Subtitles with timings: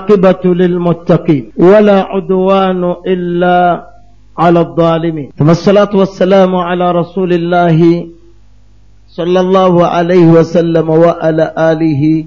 [0.00, 3.86] العاقبة للمتقين ولا عدوان إلا
[4.38, 5.30] على الظالمين.
[5.38, 8.06] ثم الصلاة والسلام على رسول الله
[9.08, 12.24] صلى الله عليه وسلم وعلى آله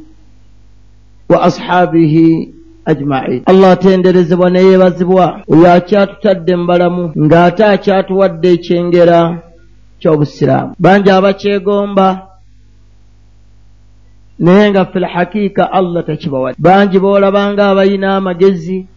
[1.29, 2.15] وأصحابه
[2.85, 9.19] ajmain allah atenderezebwa neyeebazibwa oyo akyatutadde mbalamu ng'ate akyatuwadde ekyengera
[10.01, 12.07] ky'obusiraamu bangi abakyegomba
[14.39, 18.87] naye nga fil hakiika allah takibawadde bangi boolabanga abalina amagezi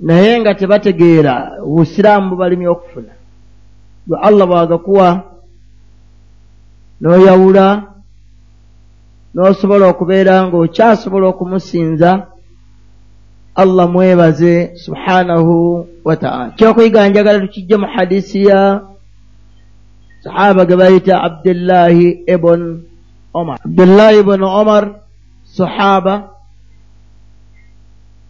[0.00, 3.12] naye nga tebategeera obusiraamu bubalimya okufuna.
[4.06, 5.08] Gwe allah bwagakuwa
[7.00, 7.66] n'oyawula
[9.34, 12.10] n'osobola okubeera ng'okyasobola okumusinza
[13.62, 18.60] allah mwebaze subhanahu wataala kyokuyiga njagala tukijje mu hadisi ya
[20.24, 22.60] sahaba ge bayita abdullahi ibn
[23.34, 23.58] omar.
[23.64, 25.00] Abdullahi ibn omar
[25.44, 26.28] sahaba.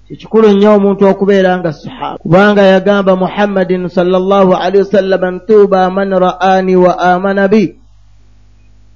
[0.08, 2.18] Kikikulu nnyo omuntu okubeera nga sahaba.
[2.18, 7.76] Kubanga yagamba muhammadin sallallahu alaihi wasallama ntuuba man ra'ani wa amana bi.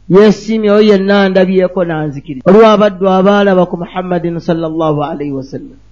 [0.08, 5.82] Yeesiimye oyo yenna ndabyeko nanzikiri oliwo abaddu abaalaba ku muhammadin salllahu alaihi wasallam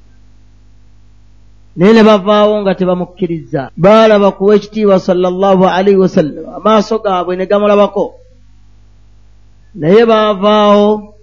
[1.74, 3.74] naye ne bavaawo nga tebamukkiriza.
[3.74, 8.14] Baalaba kuwa ekitiibwa salllahu alaihi wasallam amaaso gaabwe ne gamulabako
[9.75, 11.14] naye baavaawo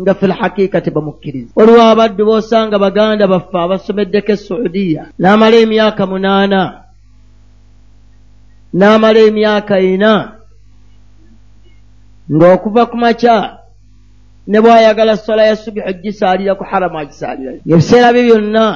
[0.00, 6.62] nga fi lhaqiika tebamukkiriza oliwo abaddu boosanga baganda baffe abasomeddeko esaudiya n'amala emyaka munaana
[8.74, 10.12] n'amala emyaka ena
[12.30, 13.58] ng'okuva ku makya
[14.46, 18.66] ne bw'ayagala sola ya subihi ogisaalira ku haramu agisaalirayo ebiseera bye byonna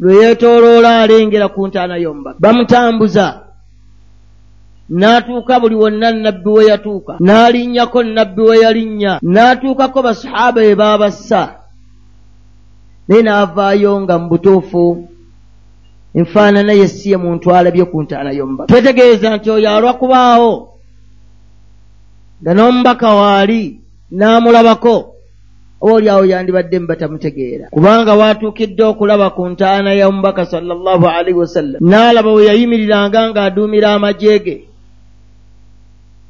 [0.00, 3.43] lwe yeetooloola alengera ku ntaana yombaka bamutambuza
[4.90, 7.16] n'atuuka buli wonna nnabbi we yatuuka.
[7.20, 9.18] N'alinnyako nnabbi we yalinnya.
[9.22, 11.64] N'atuukako basahaba be baabassa
[13.08, 15.08] naye n'avaayo nga mu butuufu
[16.14, 20.52] enfaanana ye si ye muntu alabye ku ntaana yombaka twetegeeza nti oyo alwakubaawo
[22.40, 23.80] nga n'omubaka waali
[24.10, 24.96] n'amulabako
[25.84, 27.68] oba oli awo yandibadde mu batamutegeera.
[27.68, 34.38] Kubanga waatuukidde okulaba ku ntaana ya mubaka sallallahu alaihi wasallam n'alaba we yayimiriranga ng'aduumira amagye
[34.44, 34.56] ge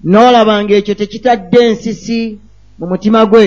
[0.05, 2.39] n'olaba ng'ekyo tekitadde ensisi
[2.79, 3.47] mu mutima gwe.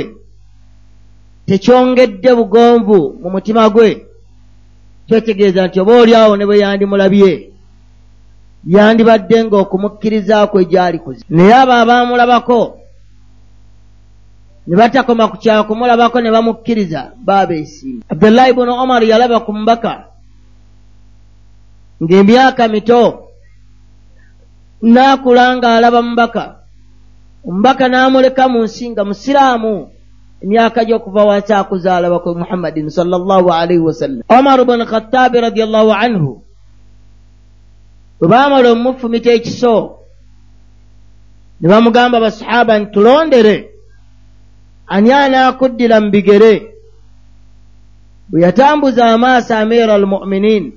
[1.47, 4.05] Tekyongedde bugonvu mu mutima gwe.
[5.07, 7.49] Twetegeeza nti oba oli awo ne bwe yandimulabye
[8.67, 12.59] yandibadde ng'okumukkiriza kwe gyali kuzi naye abo abaamulabako
[14.67, 18.03] ne batakoma ku kyakumulabako ne bamukkiriza baabeesiima.
[18.09, 19.93] Abdullahi bunu omar yalaba ku mubaka
[22.03, 23.26] ng'emyaka mito
[24.81, 26.45] n'akula ng'alaba mubaka
[27.47, 29.73] omubaka n'amuleka mu nsi nga musiraamu
[30.43, 36.31] emyaka gy'okuva wansi akuzaala ku muhammadin sallallahu alaihi wasallam omar bun khattabi radiallahu anhu
[38.19, 39.97] bwe baamala omufumita ekiso
[41.61, 43.57] ne bamugamba basahaba nti tulondere
[44.87, 46.53] ani anaakuddira mu bigere?
[48.29, 50.73] Bwe yatambuza amaaso amiira almuminin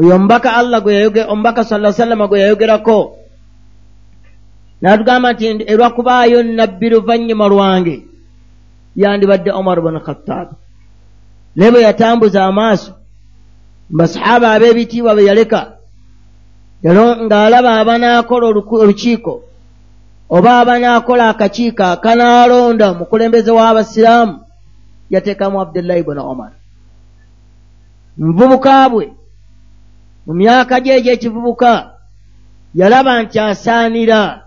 [0.00, 0.80] oyo omubaka allah
[1.28, 3.16] omubaka sa sallama gwe yayogerako.
[4.80, 7.96] N'atugamba nti erwakubaayo nabbi luvannyuma lwange.
[8.96, 10.56] Yandibadde omar bun khattab.
[11.56, 12.92] Naye bwe yatambuza amaaso
[13.90, 15.76] basahaba ab'ebitiibwa be yaleka
[16.84, 18.46] ng'alaba abanaakola
[18.82, 19.34] olukiiko
[20.30, 24.34] oba abanaakola akakiiko akanaalonda omukulembeze w'abasiraamu
[25.10, 26.52] yateekamu abdullahi bunu omar.
[28.16, 29.19] Mububuka bwe
[30.30, 31.90] mu myaka gye egy'ekivubuka
[32.74, 34.46] yalaba nti asaanira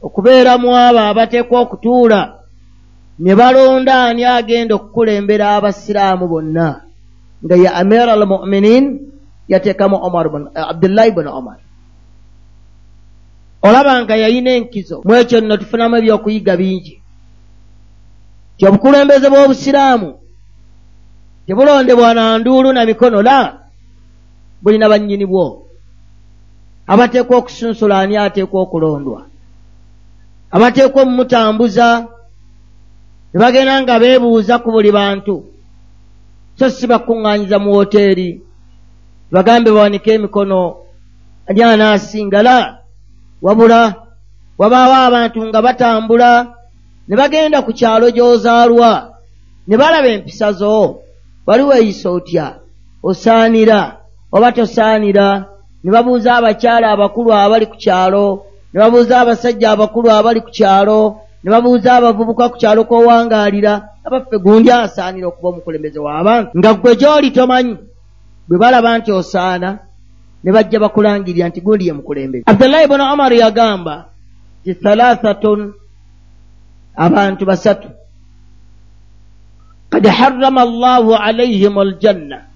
[0.00, 2.20] okubeeramu abo abateekwa okutuula
[3.20, 6.68] ne balonda ani agenda okukulembera abasiraamu bonna?
[7.44, 8.84] Nga ye amira al muminin
[9.48, 9.96] yateekamu
[10.72, 11.58] abdullahi bunu omar.
[13.62, 16.94] Olaba nga yayina enkizo mu ekyo nno tufunamu ebyokuyiga bingi.
[18.56, 20.10] Ti obukulembeze bw'obusiraamu
[21.46, 23.67] tebulondebwa na nduulu na mikono la
[24.62, 25.68] bulina bannyini bwo.
[26.86, 29.20] Abateekwa okusunsula ani ateekwa okulondwa?
[30.50, 32.06] Abateekwa omumutambuza
[33.34, 35.44] ne bagenda nga beebuuza ku buli bantu.
[36.58, 38.42] So si bakuŋŋaanyiza mu woteeri.
[39.30, 40.76] Bagambe bawanike emikono.
[41.48, 42.42] Ani anaasinga?
[42.42, 42.78] La
[43.42, 43.94] wabula
[44.58, 46.30] wabaawo abantu nga batambula
[47.08, 49.14] ne bagenda ku kyalo gy'ozaalwa
[49.68, 51.04] ne balaba empisa zo.
[51.46, 52.46] Wali weeyisa otya
[53.02, 53.97] osaanira
[54.32, 55.26] oba tosaanira
[55.84, 61.00] ne babuuza abakyala abakulu abali ku kyalo ne babuuza abasajja abakulu abali ku kyalo
[61.42, 63.72] ne babuuza abavubuka ku kyalo kw'owangaalira
[64.06, 67.76] abaffe gundi asaanira okuba omukulembeze w'abantu nga gwe gy'oli tomanyi
[68.48, 69.70] bwe balaba nti osaana
[70.44, 72.44] ne bajja bakulangirira nti gundi ye mukulembeze.
[72.46, 73.94] Abdullahi bunu omar yagamba
[74.64, 75.72] ti thalathatun
[76.96, 77.88] abantu basatu.
[79.90, 82.47] Kad harrama allahu alaihim aljanna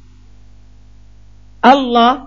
[1.63, 2.27] allah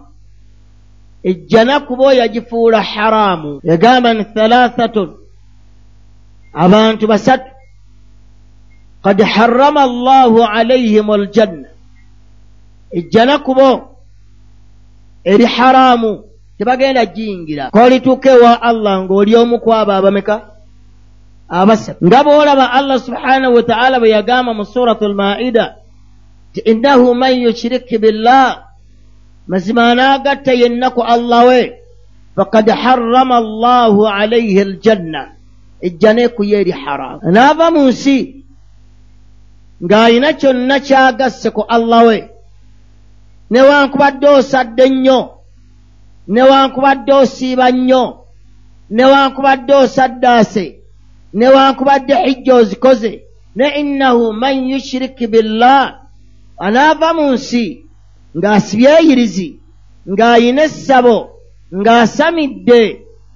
[1.23, 5.25] ejjana kuba yagifuula haraamu yagamba ni thalathatun
[6.55, 7.51] abantu basatu.
[9.03, 11.69] Kad harrama allahu alaihim aljanna.
[12.91, 13.97] Ejjana kubo
[15.23, 16.23] eri haraamu
[16.57, 20.55] tebagenda giyingira kolituuka ewa allah ng'oli omu kwabo abameka?
[21.49, 22.05] Abasatu.
[22.05, 25.75] Nga boolaba allah subhanahu wataala bwe yagamba mu suratu lmaida
[26.53, 28.64] ti innahu man yushrik billah
[29.47, 31.61] mazima anaagatta yenna ku allah we
[32.35, 35.31] fakad harrama allahu alaihi aljanna
[35.81, 38.17] ejjana ekuye eri haraamu anaava mu nsi
[39.83, 42.17] ng'alina kyonna kyagasse ku allah we
[43.51, 45.19] newankubadde osadde nnyo
[46.27, 48.03] newankubadde osiiba nnyo
[48.89, 50.65] newankubadde osaddaase
[51.33, 53.11] newankubadde hijja ozikoze
[53.55, 55.99] ne innahu man yushiriki billah
[56.57, 57.84] anaava mu nsi
[58.37, 59.47] ng'asibye eyirizi
[60.11, 61.17] ng'ayina essabo
[61.73, 62.81] ng'asamidde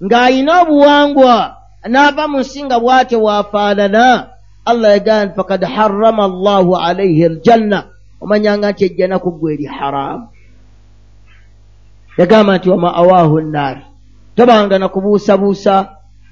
[0.04, 1.36] ng'ayina obuwangwa
[1.86, 4.06] anaava mu nsi nga bw'atyo waafaanana
[4.70, 7.80] allah yagamba nti fakad harrama allahu alaihi aljanna.
[8.22, 10.28] Omanyanga nti ejjana kuggwa eri haramu
[12.18, 13.82] yagamba nti wamaawahu nnaari
[14.36, 15.76] tobanga nakubuusabuusa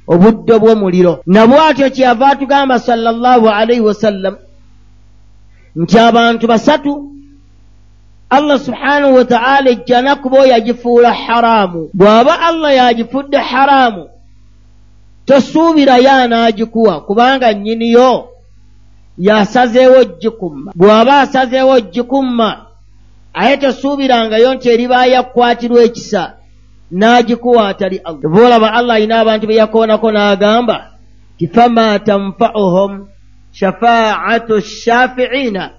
[0.08, 1.14] obudde bw'omuliro.
[1.26, 4.36] Nabwatyo kyeyava atugamba sallallahu alaihi wasallam
[5.76, 7.17] nti abantu basatu
[8.30, 14.10] allah subhanahu wataala ejjana kuba yagifuula haramu bw'aba allah yagifudde haramu
[15.26, 18.30] tosuubirayo anaagikuwa kubanga nnyiniyo
[19.18, 20.72] yasazeewo gikumma.
[20.76, 22.66] Bw'aba asazeewo gikumma
[23.34, 26.34] aye tosuubirangayo nti eriba yakwatirwa ekisa
[26.92, 28.22] n'agikuwa atali allah.
[28.22, 30.92] Boolaba allah alina abantu be yakoonako n'agamba
[31.38, 33.08] ti fama tanfauhum
[33.52, 35.70] shafaatu shafiina.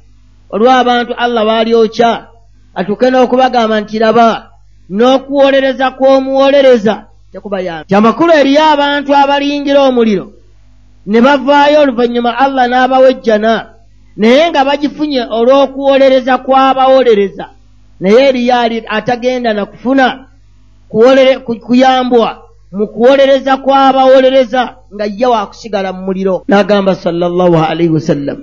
[0.50, 2.26] Olw'abantu allah baalyokya
[2.74, 4.50] atuuke n'okubagamba nti raba
[4.90, 6.94] n'okuwolereza kw'omuwolereza
[7.32, 10.26] tekubayamba ti amakulu eriyo abantu abalingira omuliro
[11.06, 13.54] ne bavaayo oluvannyuma allah n'abawejjana
[14.16, 17.46] naye nga bagifunye olw'okuwolereza kw'abawolereza
[18.00, 18.54] naye eriyo
[18.88, 20.06] atagenda nakufuna
[21.66, 24.62] kuyambwa mu kuwolereza kw'abawolereza
[24.94, 26.44] nga ye waakusigala mu muliro.
[26.48, 28.38] N'agamba sallallahu alaihi wasallam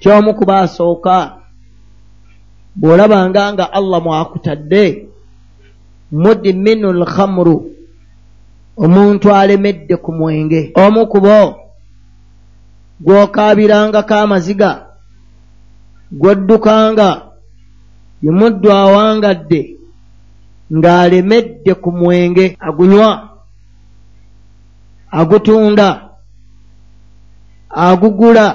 [0.00, 1.39] kyomu kuba asooka
[2.76, 5.10] bw'olabanga nga allah mwakutadde
[6.12, 7.56] mudminu lkhamru
[8.76, 10.72] omuntu alemedde ku mwenge.
[10.74, 11.38] Omu ku bo
[13.04, 14.70] gw'okaabirangako amaziga
[16.12, 17.08] gw'oddukanga
[18.22, 19.60] yemuddu awangadde
[20.76, 22.56] ng'alemedde ku mwenge.
[22.60, 23.10] Agunywa
[25.10, 25.88] agutunda
[27.70, 28.46] agugula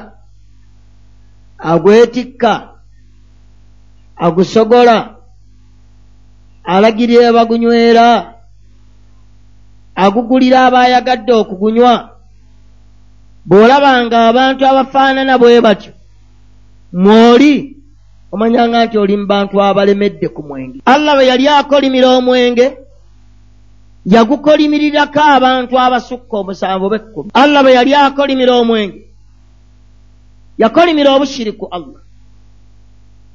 [1.60, 2.75] agwetikka
[4.16, 5.16] agusogola
[6.64, 8.34] alagirira bagunywera
[9.96, 11.94] agugulira abaayagadde okugunywa
[13.46, 15.94] bw'olabanga abantu abafaanana bwe batyo
[16.94, 17.54] mwoli
[18.34, 20.80] omanyanga nti oli mu bantu abalemedde ku mwenge.
[20.86, 22.68] Allah bwe yali akolimira omwenge
[24.06, 29.02] yagukolimirirako abantu abasukka omusanvu b'ekkumi allah bwe yali akolimira omwenge
[30.62, 32.05] yakolimira obushiriku allah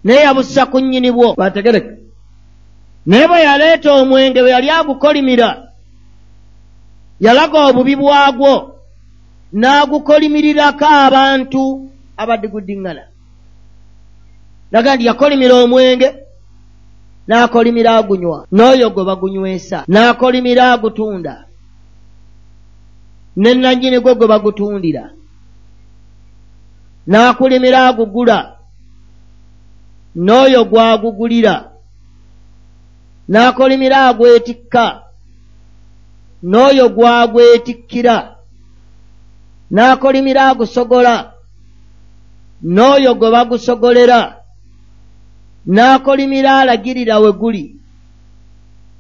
[0.05, 1.35] naye yabussa ku nnyini bwo.
[1.35, 1.93] Bategereka
[3.07, 5.71] naye bwe yaleeta omwenge bwe yali agukolimira
[7.21, 8.53] yalaga obubi bwagwo
[9.53, 11.63] n'agukolimirirako abantu
[12.17, 13.05] abadiguddiŋŋana
[14.73, 16.09] laga nti yakolimira omwenge
[17.29, 21.35] n'akolimira agunywa n'oyo gwe bagunywesa n'akolimira agutunda
[23.37, 25.05] ne nannyini gwe gwe bagutundira
[27.07, 28.39] n'akulimira agugula
[30.15, 31.71] n'oyo gwagugulira
[33.29, 35.03] n'akolimira agwetikka
[36.43, 38.37] n'oyo gwagwetikkira
[39.71, 41.33] n'akolimira agusogola
[42.63, 44.21] n'oyo gwe bagusogolera
[45.67, 47.81] n'akolimira alagirira we guli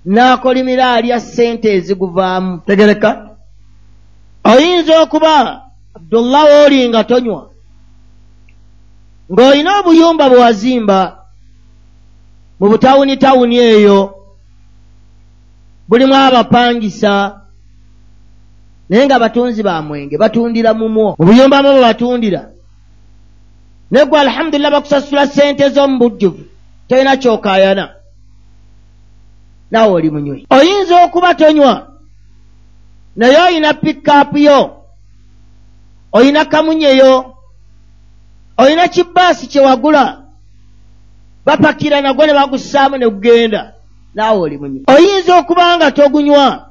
[0.06, 2.58] n'akolimira alya ssente eziguvaamu.
[2.66, 3.36] Tegereka.
[4.44, 5.62] Oyinza okuba
[5.94, 7.49] abdullah wooli nga tonywa
[9.32, 11.00] ng'olina obuyumba bwe wazimba
[12.60, 13.98] mu butawuni tawuni eyo
[15.88, 17.40] bulimu abapangisa
[18.88, 22.50] naye nga batunzi ba mwenge batundira mumwo mu buyumba mu bwe batundira.
[23.90, 26.42] Naye gwe alhamdulillah bakusasula sente z'omu bujjuvu
[26.88, 27.94] tolina kyokaayana.
[29.70, 30.46] Naawe oli munywi.
[30.50, 31.90] Oyinza okuba tonywa
[33.16, 34.82] naye oyina pikkaapu yo
[36.12, 37.39] oyina kamunyeyo
[38.60, 40.22] oyina kibaasi kye wagula?
[41.46, 43.72] Bapakira nagwo ne bagussaamu ne gugenda.
[44.14, 46.66] Naawe oli munywi oyinza okuba nga togunywa?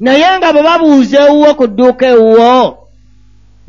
[0.00, 2.78] Naye nga bwe babuuza ewuwo ku dduuka ewuwo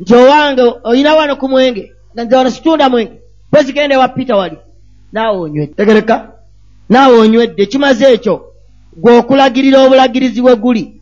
[0.00, 3.20] nti owange oyina wano ku mwenge nze wano situunda mwenge
[3.50, 4.56] pwezigenda ewa piita wali
[5.12, 5.74] naawe onywedde.
[5.74, 6.32] Tegereka.
[6.88, 7.66] Naawe onywedde.
[7.66, 8.52] Kimaze ekyo
[8.96, 11.00] gweokulagirira obulagirizi bwe guli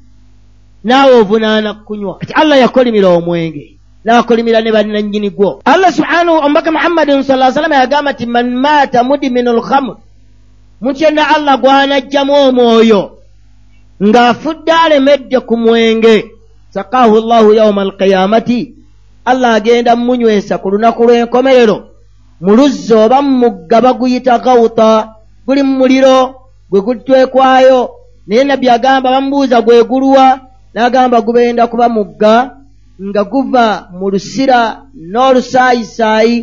[0.85, 2.19] naawe ovunaana kunywa.
[2.19, 3.76] Kati allah yakolimira omwenge
[4.07, 5.61] n'akolimira ne bannannyini gwo.
[5.67, 9.97] Allah subhanahu omubaka muhammadin sa salama yagamba nti man maata mudiminu lhamr
[10.81, 13.19] mutyenna allah gwanajjamu omwoyo
[14.03, 16.31] ng'afudde alemedde ku mwenge
[16.71, 18.75] sakahu llahu yauma alqiyamati
[19.25, 21.77] allah agenda mumunywesa ku lunaku lw'enkomerero
[22.41, 27.91] mu luzzi oba mu mugga baguyita gawuta guli mu muliro gwe gutwekwayo
[28.27, 30.41] naye nabbi agamba bamubuuza gweguluwa
[30.75, 32.35] n'agamba gubenda kuba mugga
[33.03, 36.37] nga guva mu lusira n'olusaayisaayi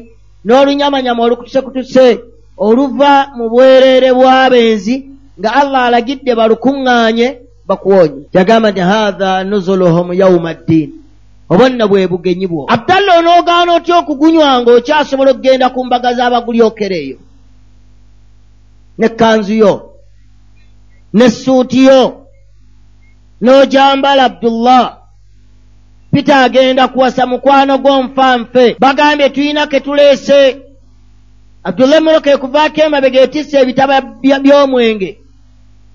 [0.46, 2.20] n'olunyamanyama olukutusekutuse
[2.58, 4.96] oluva mu bwereere bw'abenzi
[5.40, 7.28] nga allah alagidde balukuŋŋaanye
[7.68, 8.22] bakuwonye.
[8.34, 10.94] Yagamba nti haatha nuzuluhum yauma ddiini
[11.50, 12.66] oba nna bwe bugenyi bwo.
[12.70, 17.18] Abdalla onoogaana otya okugunywa ng'okyasobola okugenda ku mbaga z'abagulyokera eyo
[19.00, 19.74] n'ekkanzu yo
[21.14, 22.02] n'essuuti yo
[23.42, 25.03] n'ojambala abdullah
[26.14, 30.58] pita agenda kuwasa mukwano gw'omufanfe bagambye tulina ke tuleese.
[31.64, 35.20] Abdullah emmotoka ekuvaako emabega etisse ebitaba by'omwenge.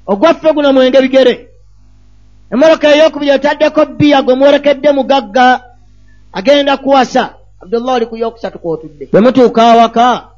[0.06, 1.48] Ogwaffe guno mwenge bigere.
[2.52, 5.60] Emmotoka ey'okubiri otaddeko bbiya gwe mwolekedde mugagga
[6.32, 7.34] agenda kuwasa.
[7.62, 9.08] Abdullah oli ku yokusatu kwotudde.
[9.12, 10.28] Bwe mutuuka awaka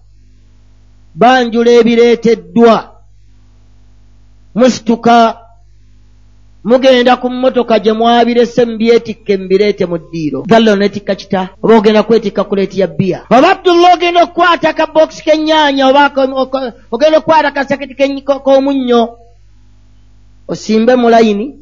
[1.15, 2.95] banjula ebireeteddwa.
[4.55, 5.40] Musituka
[6.65, 10.43] mugenda ku mmotoka gye mwabirese mubyetikke mubireete mu ddiiro.
[10.43, 13.25] Gallo netikka kita oba ogenda kwetikka kuleeti ya bbiya.
[13.31, 16.13] Oba abdullah ogenda okukwata kabokisi k'ennyaanya oba
[16.91, 19.17] ogenda okukwata kasaketi k'omunnyo
[20.49, 21.57] osimbe mu layini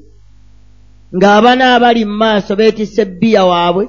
[1.17, 3.89] ng'abana abali mu maaso beetisse bbiya waabwe.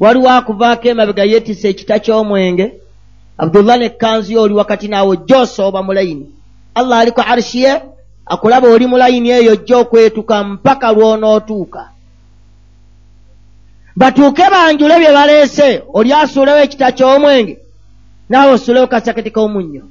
[0.00, 2.72] Waliwo akuvaako emabega yeetisse ekita ky'omwenge.
[3.38, 6.26] Abdullah nekkanzu yo oli wakati naawe ojja osooba mu layini.
[6.74, 7.95] Allah ali ku arshi ye
[8.26, 11.82] akulaba oli mu layini eyo ojja okwetuka mpaka lw'onootuuka.
[13.96, 17.58] Batuuke banjule bye baleese oli asuulewo ekita ky'omwenge
[18.28, 19.82] naawe osuulewo kasaketi k'omunnyo.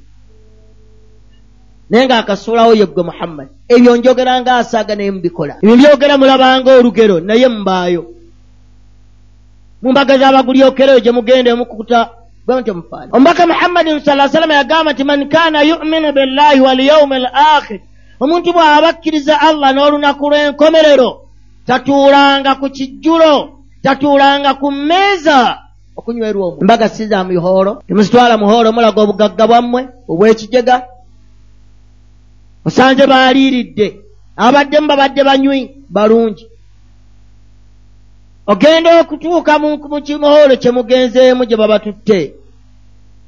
[1.90, 7.48] Naye ng'akasuulawo ye ggwe muhammadi ebyo njogera ng'asaaga naye mubikola ebyo mbyogera mulabanga olugero naye
[7.48, 8.02] mbaayo.
[9.82, 12.10] Mu mbaga z'abagulyokereyo gye mugenda emukuta
[12.46, 17.80] bwentyo mufaani omubaka muhammadin sa salama yagamba nti man kaana yuminu billahi walyaumi al akhir
[18.20, 21.10] omuntu bw'aba akkiriza allah n'olunaku lw'enkomerero
[21.66, 23.34] tatuulanga ku kijjulo
[23.82, 25.58] tatuulanga ku mmeeza.
[25.96, 30.76] Okunywerwa omu embaga si za mihoolo temuzitwala muhoolo mulaga obugagga bwammwe obw'ekijega
[32.66, 33.86] osanze baaliiridde
[34.36, 36.46] abaddemu babadde banywi balungi.
[38.46, 42.34] Ogenda okutuuka mu kimuhoolo kye mugenzeemu gye babatutte.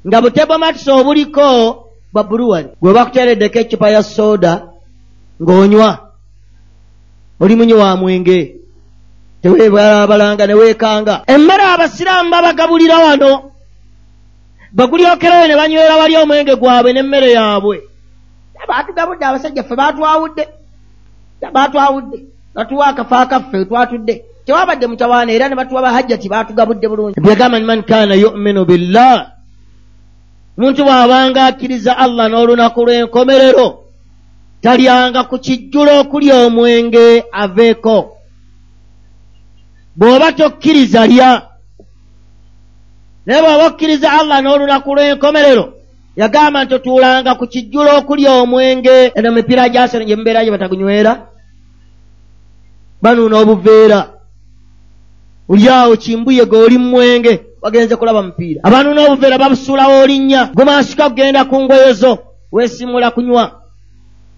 [0.07, 1.45] Nga butebomatusa obuliko
[2.13, 4.68] babuluwali gwe bakuteereddeko eccupa ya sooda
[5.41, 5.97] ng'onywa.
[7.39, 8.55] Oli munyi wa mwenge.
[9.41, 11.23] Teweebalabalanga ne weekanga.
[11.27, 13.51] Emmere abasiraamu babagabulira wano.
[14.71, 17.81] Bagulyokerayo ne banywera wali omwenge gwabwe n'emmere yaabwe.
[18.67, 20.47] Baatugabudde abasajja ffe baatwawudde.
[21.53, 22.17] Baatwawudde.
[22.55, 24.23] Batuwa akafa akaffe twatudde.
[24.45, 27.19] Tewabadde mutawaana era ne batuwa bahajjati baatugabudde bulungi.
[27.21, 29.31] Byagamba ni man kaana yuminu billah.
[30.57, 33.88] Omuntu bw'abanga akkiriza allah n'olunaku lw'enkomerero
[34.61, 38.15] talyanga ku kijjulo okulya omwenge aveeko.
[39.95, 41.41] Bw'oba tokkiriza lya
[43.25, 45.73] naye bw'oba okkiriza allah n'olunaku lw'enkomerero
[46.15, 51.27] yagamba nti otuulanga ku kijjulo okulya omwenge eno emipiira gyaseno gye mubeera gye batagunywera
[53.01, 53.99] banuuna obuveera.
[55.49, 58.61] Oli awo kimbuye ge oli mumwenge bagenze kulaba mupiira.
[58.63, 62.17] Abanuuna obuveera babusuulawo olinnya gumansika kugenda ku ngoye zo
[62.51, 63.58] weesimula kunywa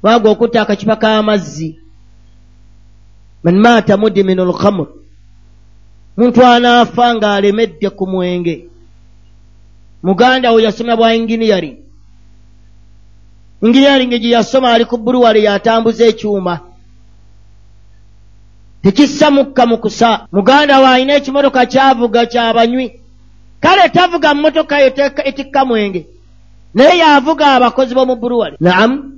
[0.03, 1.79] baga okutta akacupa k'amazzi.
[3.43, 4.87] Man maata mudiminu lkhamr
[6.17, 8.67] muntu anaafa ng'alemedde ku mwenge.
[10.03, 11.77] Muganda we yasoma bwa inginiyaring
[13.61, 16.59] inginiyaring gye yasoma ali ku buluwale yatambuza ekyuma.
[18.83, 22.99] Tekissa mukka mukusa muganda we alina ekimotoka kyavuga kyabanywi.
[23.61, 24.81] Kale tavuga mmotoka
[25.25, 26.07] etikka mwenge.
[26.73, 29.11] Naye yavuga abakozi b'omu buruwali naamu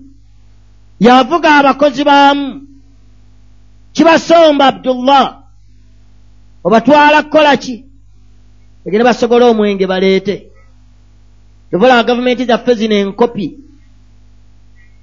[1.06, 2.62] yavuga abakozi baamu.
[3.94, 5.44] Kibasomba abdullah.
[6.64, 7.86] Obatwala kukola ki?
[8.86, 10.50] Egende basogola omwenge baleete.
[11.72, 13.58] Tovola gavumenti zaffe zino enkopi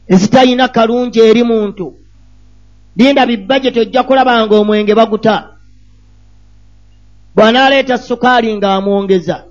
[0.08, 1.96] ezitalina kalungi eri muntu.
[2.96, 5.56] Linda bibbaje tojja kulabanga omwenge baguta.
[7.34, 9.44] Bw'anaaleeta sukaali ng'amwongeza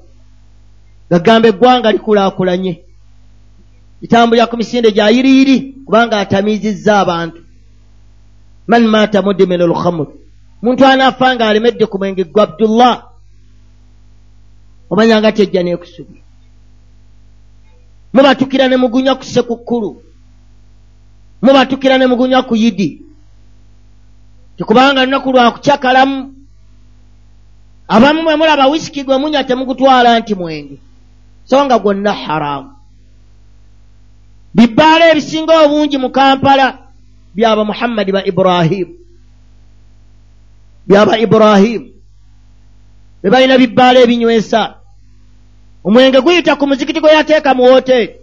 [1.09, 2.83] gagamba eggwanga likulaakulanye.
[4.01, 7.41] Litambulira ku misinde gya yiriiri kubanga atamiizizza abantu.
[8.67, 10.07] Man maata mudimin olkhamur
[10.61, 13.09] muntu anaafa nga alemedde ku mwenge gwa abdullah
[14.89, 16.21] omanyanga tejja neekusubi
[18.13, 20.01] mubatukira ne mugunya ku sekukkulu.
[21.41, 23.01] Mubatukira ne mugunya ku yidi.
[24.57, 26.33] Tikubanga lunaku lwakucyakalamu
[27.87, 30.77] abamu bwe mulaba wisiki gwe munya temugutwala nti mwenge.
[31.45, 32.78] So nga gwonna haramu
[34.53, 36.77] bibbaala ebisinga obungi mu kampala
[37.35, 38.93] byaba muhammadi ba iburahimu
[40.87, 41.89] byaba iburahimu
[43.21, 44.75] be balina bibbaala ebinywesa.
[45.83, 48.15] Omwenge guyita ku muzikiti gwe yateeka mu woteeri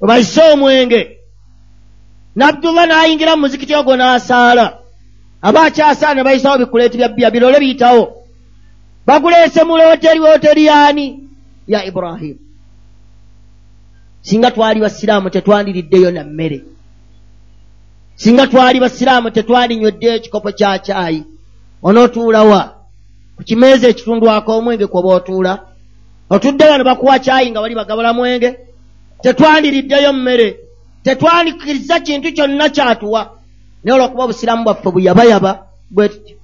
[0.00, 1.02] webayise omwenge.
[2.36, 4.78] Nabdullah n'ayingira mu muzikiti ogwo n'asaala.
[5.42, 8.24] Aba akyasaala ne bayisawo bikuleeti bya bbiya birole biyitawo.
[9.06, 11.06] Baguleese mu woteeri woteeri yaani?
[11.66, 12.45] Ya iburahimu
[14.26, 16.64] singa twali basiraamu tetwandiriddeyo na mmere.
[18.14, 21.22] Singa twali basiraamu tetwandinyweddeyo ekikopo kya kyayi
[21.82, 22.60] onootuulawa
[23.36, 25.52] ku kimeeza ekitundwako omwenge kwoba otuula
[26.30, 28.50] otudde wano bakuwa kyayi nga wali bagabula mwenge.
[29.22, 30.48] Tetwandiriddeyo mmere.
[31.02, 33.22] Tetwandikiriza kintu kyonna kyatuwa.
[33.84, 35.52] Naye olwokuba obusiraamu bwaffe buyabayaba
[35.90, 36.36] bwe tutyo.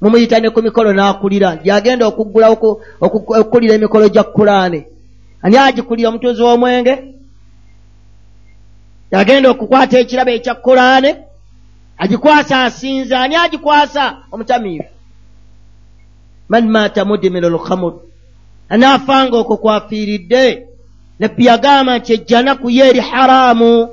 [0.00, 1.56] Mumuyita ne ku mikolo n'akulira.
[1.64, 4.80] Gyagenda okuggulawo okukulira emikolo gya kulaane
[5.42, 6.94] ani agikulira omutunzi w'omwenge?
[9.10, 11.10] Yagenda okukwata ekirabo ekya kulaane
[11.98, 14.16] agikwasa asinza ani agikwasa?
[14.32, 14.88] Omutamiivu.
[16.48, 17.94] Man maata mudimira olukhamur
[18.68, 20.66] anaafanga okwo kwafiiridde
[21.18, 23.88] nabbi yagamba nti ejjanaku ye eri haraamu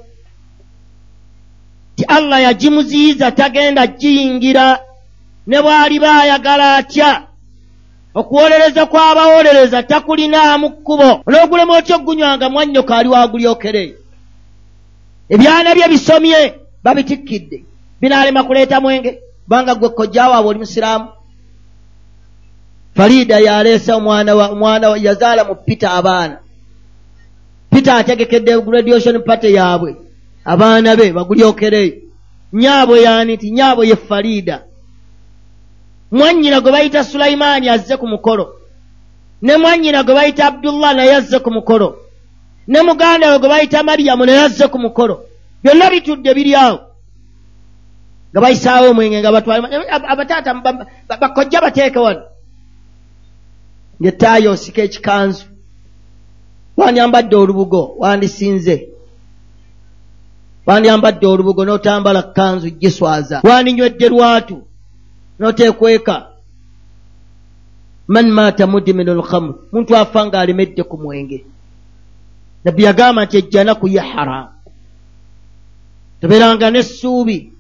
[1.96, 4.80] ti allah yagimuziyiza tagenda giyingira.
[5.48, 7.27] Ne bw'aliba ayagala atya
[8.20, 11.10] okuwolereza kw'abawolereza takulinaamu kkubo.
[11.28, 13.84] Onoogulema otya ogunywanga mwannyoka ali wagulyokere
[15.30, 16.40] ebyana bye bisomye
[16.84, 17.64] babitikkidde.
[18.02, 21.08] Binaalema kuleeta mwenge kubanga gwe kojjaawaabwe oli musiraamu.
[22.96, 26.38] Faliida yaleese omwana yazaala mu pita abaana.
[27.70, 29.96] Pita ategekedde graduation pate yaabwe.
[30.46, 31.94] Abaana be bagulyokereyo
[32.54, 34.64] nyaabwe yaani ti nyaabwe ye faliida
[36.12, 38.56] mwannyina gwe bayita sulaimaani azze ku mukolo.
[39.42, 41.98] Ne mwannyina gwe bayita abdullah naye azze ku mukolo.
[42.68, 45.24] Ne muganda we gwe bayita mariyamu naye azze ku mukolo.
[45.64, 46.80] Byonna bitudde biri awo.
[48.32, 50.54] Nga bayisaawo omwenge nga batwabataata
[51.08, 52.22] bakojja bateeke wano.
[54.02, 55.46] Ngaettaaya osika ekikanzu.
[56.78, 58.90] Wanyambadde olubugo wandisinze.
[60.66, 64.67] Wanyambadde olubugo n'otambala kanzu giswaza wandinywedde lwatu
[65.40, 66.28] n'oteekweka
[68.08, 71.46] man maata mudimin olkhamr muntu afa nga alemedde ku mwenge.
[72.64, 74.50] Nabbi yagamba nti ejjanaku ye haramu
[76.22, 77.54] toberanga n'essuubi.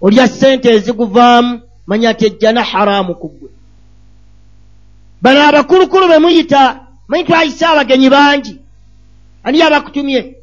[0.00, 3.50] Olya ssente eziguvaamu manya nti ejjana haramu ku ggwe.
[5.22, 8.54] Bano abakulukulu be muyita manyi twayise abagenyi bangi.
[9.44, 10.36] Ani abakutumye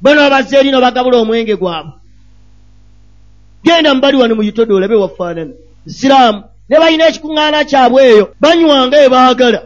[0.00, 1.97] bano abazze erino bagabula omwenge gwabwe
[3.64, 5.52] genda mubali wano muyitode olabe wafaanana.
[5.86, 9.60] Siraamu ne balina ekikuŋŋaana kyabwe eyo banywanga ebaagala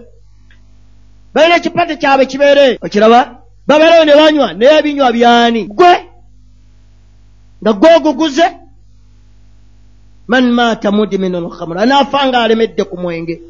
[1.35, 3.21] balina ekipate kyabwe kibeere okiraba
[3.69, 5.63] babeereyo ne banywa naye ebinywa byani?
[5.79, 5.95] Gwe!
[7.63, 8.47] Nga gwoguguze
[10.29, 13.43] man maata mudimin olkhamr anaafa nga alemedde ku mwenge.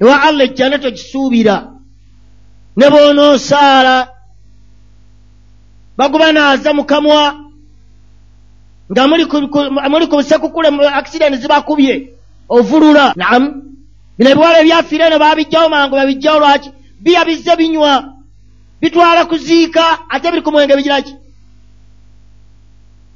[0.00, 1.56] Ewa allah ejjana togisuubira
[2.76, 4.08] ne boonoosaala
[5.98, 7.47] baguba naaza mukamwa
[8.92, 12.12] nga muli ku busekukule akisidenti zibakubye
[12.48, 13.12] ovulula.
[13.16, 13.48] Naamu
[14.18, 16.70] bino ebiwala ebyafiire eno babijjawo mangu babijjawo lwaki?
[17.00, 18.14] Biya bizze binywa
[18.80, 21.14] bitwala kuziika ate biri ku mwenge bigiraki?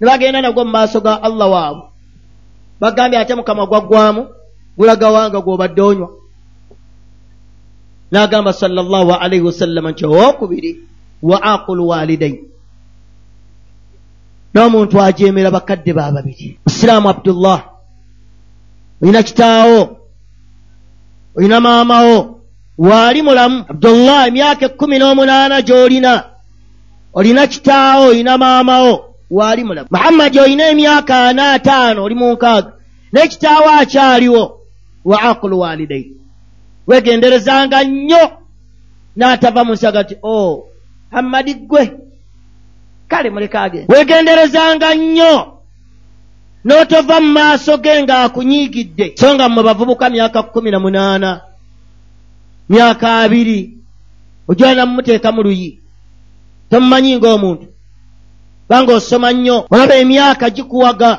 [0.01, 1.83] Ne bagenda nagwo mu maaso ga allah waabwe
[2.81, 4.29] bagambye ate mukama gwaggwamu
[4.77, 6.09] gulaga wanga gwobadde onywa.
[8.13, 10.81] N'agamba sallallahu alaihi wasallama nti owokubiri
[11.23, 12.52] wa aqulu walidain
[14.55, 16.59] n'omuntu ajeemera bakadde ba babiri.
[16.67, 17.61] Musiraamu abdullah.
[19.03, 19.97] Olina kitaawo?
[21.37, 22.41] Olina maamawo?
[22.79, 23.65] Waali mulamu?
[23.69, 26.25] Abdullah emyaka ekkumi n'omunaana gy'olina.
[27.15, 28.07] Olina kitaawo?
[28.07, 29.15] Olina maamawo?
[29.31, 29.89] Waali mulamu.
[29.91, 32.73] Muhammadi olina emyaka ana ataano oli mu nkaaga.
[33.13, 34.61] N'ekitaawo akyaliwo?
[35.05, 36.13] Wa aqulu walidai
[36.87, 38.25] wegenderezanga nnyo.
[39.17, 40.69] N'atava mu nsaga ti o oh,
[41.11, 42.02] hammadi ggwe
[43.13, 45.35] kale muleka agenda wegenderezanga nnyo.
[46.65, 49.07] N'otova mu maaso ge ng'akunyiigidde.
[49.21, 51.31] So nga mmwe bavubuka myaka kkumi na munaana
[52.69, 53.61] myaka abiri.
[54.49, 55.71] Ojwala mumuteeka mu luyi.
[56.71, 57.67] Tomumanyi ng'omuntu.
[58.69, 59.67] Banga osoma nnyo.
[59.71, 61.13] Olaba emyaka gikuwaga.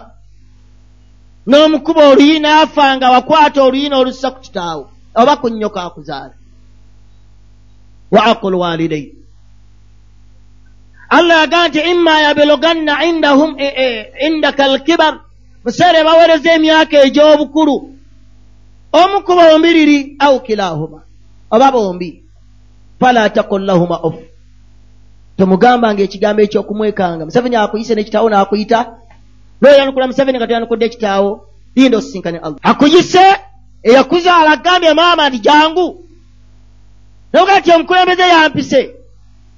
[1.48, 4.84] N'omukuba oluyi n'afa nga wakwata oluyi n'olussa ku kitaawo.
[5.16, 6.36] Oba ku nnyo kaakuzaala
[8.14, 9.23] wa aqul walidai
[11.18, 13.88] allah yagaa nti imma yabluganna indahum e, e,
[14.28, 15.14] indaka alkibar
[15.64, 17.76] museere bawereza emyaka egy'obukulu
[18.94, 21.00] omu ku bombi riri au kilahuma.
[21.52, 22.24] Oba bombi
[23.00, 24.16] fala takul lahuma of
[25.38, 27.26] tomugambanga ekigambo ekyokumwekanga.
[27.26, 28.80] Museveni akuyise nekitaawo n'akuyita.
[29.62, 31.30] Noyanukula museveni nga toyanukudde ekitaawo
[31.76, 32.60] linda osisinkane allah.
[32.64, 33.26] Akuyise
[33.84, 36.06] eyakuzaala agambye maama ndi jangu
[37.34, 39.03] noga ti omukulembeze yampise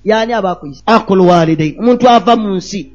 [0.06, 2.92] yani aba akuyise akul walidai omuntu ava mu nsi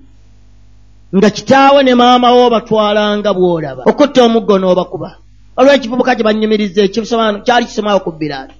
[1.16, 3.82] nga kitaawe ne maama wo batwalanga bwolaba.
[3.86, 5.16] Okutta omuggo n'obakuba.
[5.58, 6.88] Olw'ekivubuka gye banyumiriza
[7.44, 8.54] kyali kisomaawo ku bbiraali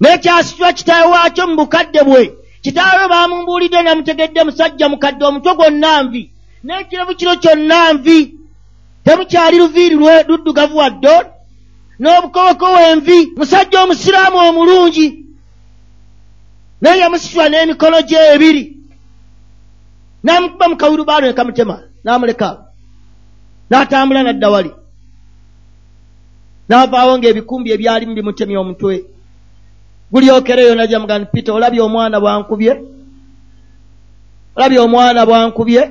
[0.00, 2.32] naye kyasitula kitaawe waakyo mu bukadde bwe.
[2.62, 6.30] Kitaawe bamumbuulidde namutegedde musajja mukadde omutwe gwonna nvi.
[6.64, 8.34] N'ekirevu kiro kyonna nvi.
[9.04, 9.96] Temukyali luviiri
[10.28, 11.16] luddugavu waddo
[12.00, 13.32] n'obukowekowe envi.
[13.36, 15.21] Musajja omusiraamu omulungi
[16.82, 18.64] naye yamusitula n'emikono gye ebiri.
[20.24, 22.48] N'amukuba mu kawirubaalo ne kamutema n'amuleka.
[23.70, 24.70] N'atambula n'adda wali.
[26.68, 29.04] N'avaawo ng'ebikumbi ebyalimu bimutemya omutwe.
[30.12, 32.72] Gulyokereyo najja mugandi pita olabye omwana bwankubye?
[34.56, 35.82] Olabye omwana bwankubye?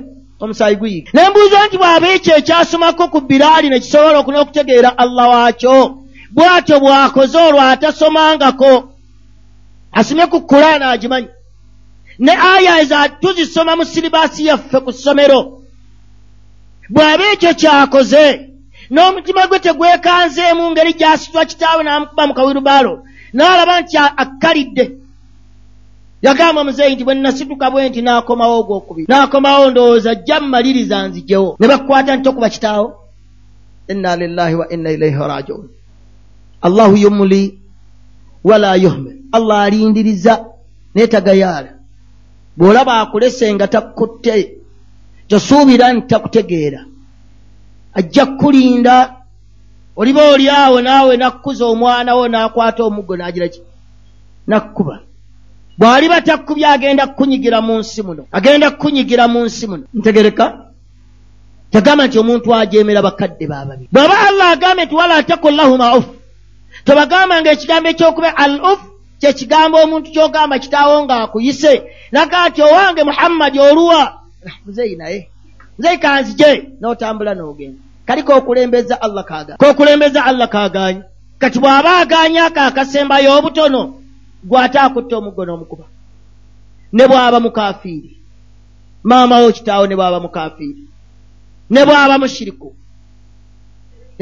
[0.42, 5.76] Omusaayi guyiga ne mbuuza nti bw'aba ekyo ekyasomako ku biraali ne kisobola okunokutegeera allah waakyo
[6.34, 8.91] bw'atyo bw'akoze olwo atasomangako
[9.92, 11.28] asomye ku kulaana agimanyi.
[12.20, 15.62] Ne aya eza tuzisoma mu siribaasi yaffe ku ssomero.
[16.90, 18.26] Bw'aba ekyo kyakoze
[18.92, 22.94] n'omutima gwe tegwekanzeemu ngeri gy'asitwa kitaawe n'amukuba mu kawirubaalo
[23.34, 24.86] n'alaba nti akkalidde.
[26.22, 29.08] Yagamba muzeeyi nti bwe nasituka bwe nti n'akomawo ogwokubiri.
[29.10, 32.88] N'akomawo ndowooza jja mmaliriza nzijewo ne bakukwata nti okuba kitaawo.
[33.88, 35.70] Inna lillahi wa inna ilaihi rajiun
[36.62, 37.61] allahu yumuli
[38.44, 40.46] wala yuhmil allah alindiriza
[40.96, 41.70] naye tagayaala.
[42.58, 44.58] Bw'olaba akulese nga takkutte
[45.28, 46.86] tosuubira nti takutegeera.
[47.94, 49.16] Ajja kukulinda
[49.96, 53.62] oliba oli awo naawe nakkuza omwana wo n'akwata omuggo n'agira ki?
[54.48, 55.00] Nakkuba.
[55.78, 59.84] Bw'aliba takkubya agenda kukunyigira mu nsi muno agenda kukunyigira mu nsi muno.
[59.94, 60.46] Ntegereka.
[61.72, 66.04] Tegamba nti omuntu ajeemera bakadde baababi bw'aba allah agambe nti wala takun lahuma
[66.82, 68.82] uf tobagamba nga ekigambo ekyokuba al uf
[69.22, 71.74] kyekigambo omuntu kyogamba kitaawo ng'akuyise
[72.12, 74.22] nagaa nti owange muhammadi oluwa
[74.66, 75.30] muzeyi naye.
[75.78, 76.52] Muzeyi kanzije.
[76.80, 77.82] N'otambula n'ogenda.
[78.06, 81.04] Kali kokulembeza allah kaga kokulembeza allah kaganya
[81.40, 83.82] kati bw'aba aganya ako akasembayo obutono
[84.44, 85.86] gwate akutta omuggo n'omukuba
[86.94, 88.18] ne bw'aba mukafiiri
[89.04, 90.84] maamawo kitaawo ne bw'aba mukafiiri
[91.70, 92.76] ne bw'aba mushiriku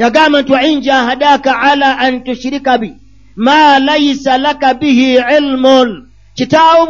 [0.00, 2.90] yagamba nti wain jahadaka ala an tushirika bi.
[3.36, 6.06] Ma laisa laka bihi ilmun.
[6.34, 6.82] Kitaawo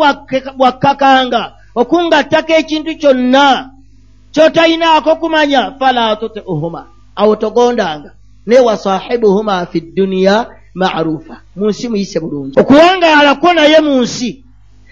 [0.58, 1.42] bwakkakanga
[1.74, 3.70] okungattako ekintu kyonna
[4.32, 8.10] kyotalinaako kumanya fala tutiuhuma awo togondanga
[8.46, 11.36] naye wasahibuhuma fi dduniya marufa.
[11.56, 14.44] Mu nsi muyise bulungi okuwangaalako naye mu nsi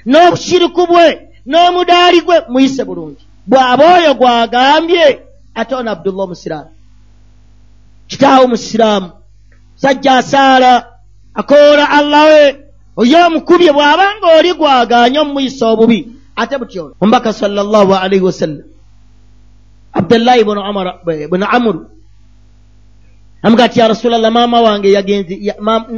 [0.06, 1.06] n'obushiriku bwe
[1.46, 5.04] n'omudaali gwe muyise bulungi bw'aba oyo gwagambye
[5.54, 6.70] ate ono abdullah omusiraamu
[8.08, 9.10] kitaawo musiraamu
[9.74, 10.72] sajja asaala
[11.34, 12.42] akoola allah we
[12.96, 15.98] oyo omukubye bw'abanga oli gwaganye omumuyisa obubi
[16.36, 18.66] ate butyono omubaka sallallahu alaihi wasallam
[19.92, 21.80] abdullahi bunu amuru
[23.42, 24.92] amuga ati ya rasulllah maama wange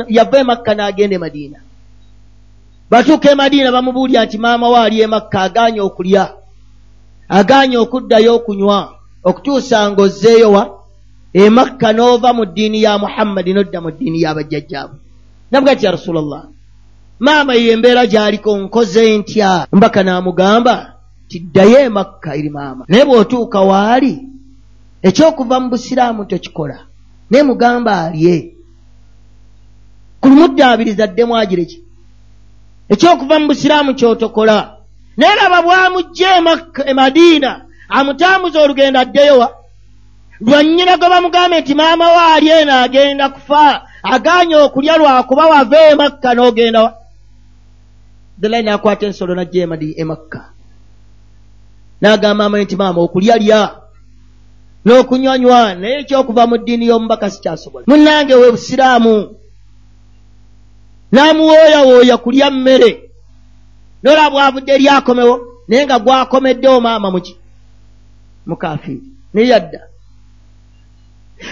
[0.08, 1.58] yava emakka n'agenda emadiina
[2.90, 6.34] batuuka emadiina bamubuulya nti maama we ali emakka aganye okulya
[7.28, 8.78] aganye okuddayo okunywa
[9.24, 10.02] okutuusa nga
[11.34, 14.98] ozzeeyowa emakka n'ova mu ddiini ya muhammadi n'odda mu ddiini y'abajjajjaabwe
[15.50, 16.48] namuga ati ya rasulllah
[17.20, 19.66] maama ye embeera gy'aliko nkoze ntya?
[19.72, 20.94] Mbaka n'amugamba
[21.28, 22.84] tiddayo emakka eri maama.
[22.88, 24.18] Naye bw'otuuka waali
[25.02, 26.78] ekyokuva mu busiraamu tokikola.
[27.30, 28.54] Naye mugamba alye.
[30.20, 31.84] Kulumuddaabiriza ddemu agireki
[32.88, 34.76] ekyokuva mu busiraamu kyotokola.
[35.16, 36.28] Naye laba bwamujja
[36.86, 39.59] emadiina amutambuza olugendo addeyowa
[40.40, 46.34] lwannyina gwe bamugambe nti maama we ali eno agenda kufa aganye okulya lwakuba wava emakka
[46.34, 46.90] n'ogendawa
[48.36, 50.40] abdullahi n'akwata ensolo najja emadi emakka
[52.00, 53.62] n'agamba amaye nti maama okulya lya
[54.84, 57.84] n'okunywanywa naye ekyokuva mu ddiini y'omubaka sikyasobola.
[57.88, 59.14] Munnange we busiraamu
[61.12, 62.90] n'amuwooyawooya kulya mmere
[64.02, 65.34] nola bwavudde eryakomewo
[65.68, 67.36] naye nga gwakomeddewo maama muki
[68.46, 69.02] mukafiiri
[69.34, 69.89] naye yadda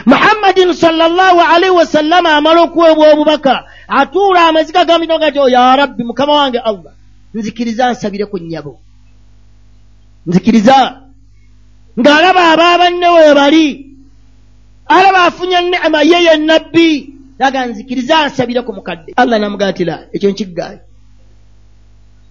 [0.07, 6.33] muhammadin sallallahu alaihi wasallama amala okuweebwa obubaka atuula amaziga gambino gati o ya rabbi mukama
[6.33, 6.93] wange allah
[7.35, 8.81] nzikiriza nsabire ku nnyabo.
[10.27, 11.03] Nzikiriza.
[11.99, 13.67] Ng'alaba abaabanne weebali
[14.87, 16.89] alaba afunye nema ye ye nabbi
[17.39, 19.13] aga nzikiriza nsabire ku mukadde.
[19.17, 20.81] Allah namugatira ekyo nkiggaayo.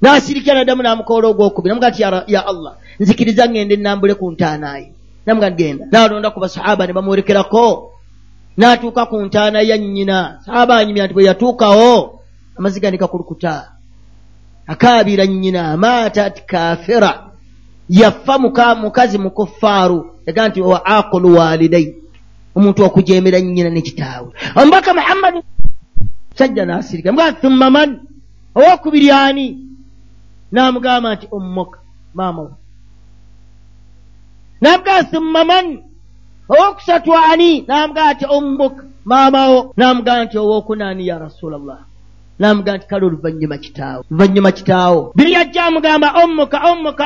[0.01, 4.96] N'asirikira naddamu n'amukoola ogwokubiri namuga ti ya allah nzikiriza ngende nambule ku ntaanaayi
[5.27, 7.91] namuga genda n'alonda ku basahaba ne bamuwerekerako
[8.57, 10.39] n'atuuka ku ntaana ya nnyina.
[10.45, 12.23] Sahaba anyumya nti bwe yatuukawo
[12.57, 13.71] amaziga ne gakulukuta
[14.67, 17.11] akaabira nnyina maatat kafira
[17.89, 18.39] yafa
[18.81, 21.95] mukazi mukuffaaru yagaa nti wa aqulu walidai
[22.55, 25.39] omuntu okujemera nnyina nekitaawe omubaka muhammadi
[26.37, 27.11] sajja nasirika.
[27.11, 27.99] Mga thumma man?
[28.55, 29.47] Owokubiri ani?
[30.51, 31.79] Namugamba nti ommoka
[32.13, 32.66] maamawo namugaa
[35.11, 35.83] thumma man
[36.49, 41.79] owokusatu ani namugaa nti ommuka maamawo namugaa nti owokunaani ya rasulllah
[42.39, 47.05] namugaa nti kale oluvanyuma kitaawo luvanyuma kitaawo biri yajja amugamba ommuka ommuka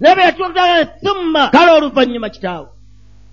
[0.00, 2.68] naye bwe yatuaa thumma kale oluvanyuma kitaawo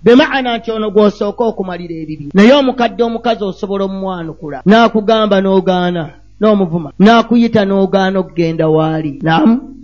[0.04, 6.04] bemaana nti ono gw'osooka okumalira ebibi naye omukadde omukazi osobola omumwanukula n'akugamba n'ogaana
[6.40, 6.92] n'omuvuma.
[6.98, 9.18] N'akuyita n'ogaana okugenda waali.
[9.22, 9.75] Namu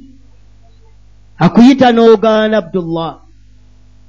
[1.44, 3.12] akuyita n'ogaana abdullah.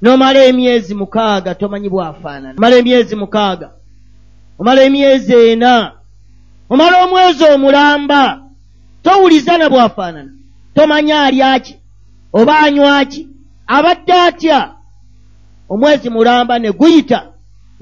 [0.02, 2.56] N'omala emyezi mukaaga tomanyi bwafaanana.
[2.58, 3.68] Omala emyezi mukaaga
[4.60, 5.74] omala emyezi ena
[6.70, 8.22] omala omwezi omulamba
[9.04, 10.32] towuliza na bwafaanana.
[10.76, 11.76] Tomanya alyaki
[12.34, 13.28] oba anywaki
[13.68, 14.60] abadde atya?
[15.70, 17.20] Omwezi mulamba ne guyita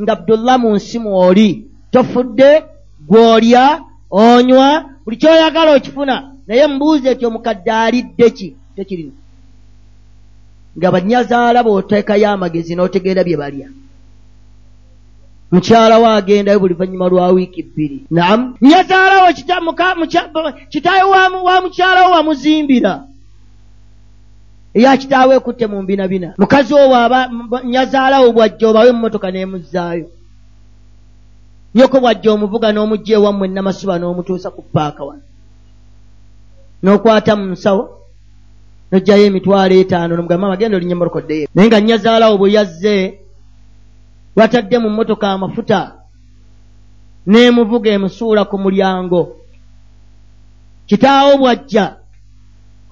[0.01, 1.49] nga abdullah mu nsi mwoli.
[1.91, 2.63] Tofudde
[3.07, 6.15] gw'olya onywa buli kyoyagala okifuna
[6.47, 8.55] naye mubuuze eti omukadde alidde ki?
[8.75, 9.20] Tekirina
[10.77, 13.67] nga banyazaala b'oteekayo amagezi n'otegeera bye balya.
[15.51, 18.05] Mukyala wo agendayo buli vanyuma lwa wiiki bbiri.
[18.11, 19.33] Namu nyazaalawo
[20.69, 21.03] kitaawe
[21.43, 23.03] wa mukyala wo wamuzimbira.
[24.73, 26.33] Eyakitaawe ekutte mu mbinabina.
[26.37, 27.29] Mukazi wo bwaba
[27.67, 30.07] nyazaalawo bwajja obawe emmotoka n'emuzzaayo.
[31.75, 35.23] Nyoko bwajja omuvuga n'omugja ewammwe namasuba n'omutuusa ku paaka wano.
[36.83, 37.83] N'okwata mu nsawo
[38.91, 42.95] n'ojjayo emitwalo etaano nomugamba mama genda olinya emmorokoddeyo naye nga nyazaalawo bwe yazze
[44.35, 45.79] watadde mu mmotoka amafuta
[47.27, 49.21] n'emuvuga emusuula ku mulyango.
[50.87, 51.95] Kitaawo bwajja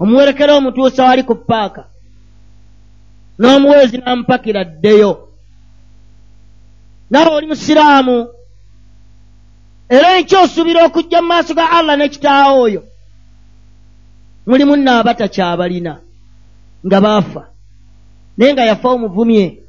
[0.00, 1.84] omuwerekera omutuusa wali ku paaka
[3.38, 5.28] n'omuweezi n'amupakira ddeyo.
[7.10, 8.28] Naawe oli musiraamu
[9.88, 12.82] era enkyosuubira okujja mu maaso ga allah n'ekitaawo oyo
[14.46, 15.92] mulimu naabatakyabalina
[16.86, 17.42] nga baafa.
[18.36, 19.62] Naye nga yafa omuvumye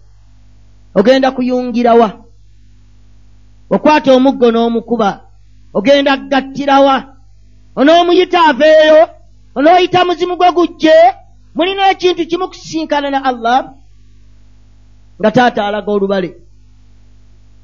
[0.95, 2.10] ogenda kuyungirawa
[3.69, 5.10] okwata omuggo n'omukuba
[5.73, 6.95] ogenda kugattirawa
[7.75, 9.01] onoomuyita aveeyo?
[9.55, 10.95] Onooyita muzimu gwe gujje?
[11.55, 13.73] Mulina ekintu kimu kusisinkana na allah?
[15.19, 16.29] Nga taata alaga olubale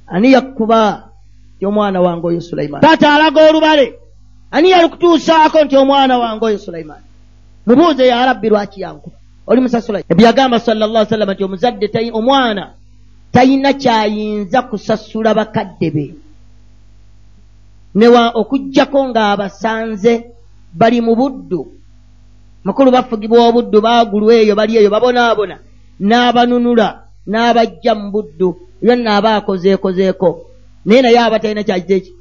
[0.08, 1.10] ani yakkuba
[1.56, 4.00] nti omwana wange oyo sulaimaani taata alaga olubale
[4.52, 7.08] ani yalikutuusaako nti omwana wange oyo sulaimaani
[7.68, 9.18] mubuuze ya rabbi lwaki yankuba?
[9.48, 12.74] Oli musasula ebyagamba salla sallama nti omuzadde omwana
[13.32, 16.16] talina kyayinza kusasula bakadde be.
[17.96, 20.14] Newa okugjako ng'abasanze
[20.74, 21.62] bali mu buddu
[22.66, 25.56] mukulu bafugibwa obuddu baagulwa eyo bali eyo babonaabona
[26.00, 26.88] n'abanunula
[27.28, 28.50] n'abajja mu buddu
[28.82, 30.30] byonna aba akozeekozeeko
[30.86, 32.12] naye naye aba talina kyakiza eki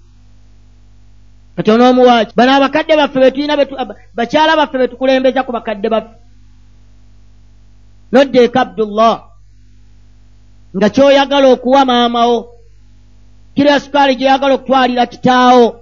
[1.57, 3.57] kati onoomuwaaki bano abakadde baffe betulina
[4.15, 6.15] bakyala baffe betukulembeza ku bakadde baffe.
[8.13, 9.17] Noddeeka abdullah
[10.77, 12.39] nga kyoyagala okuwa maamawo
[13.55, 15.81] kiro ya sukaali gyoyagala okutwalira kitaawo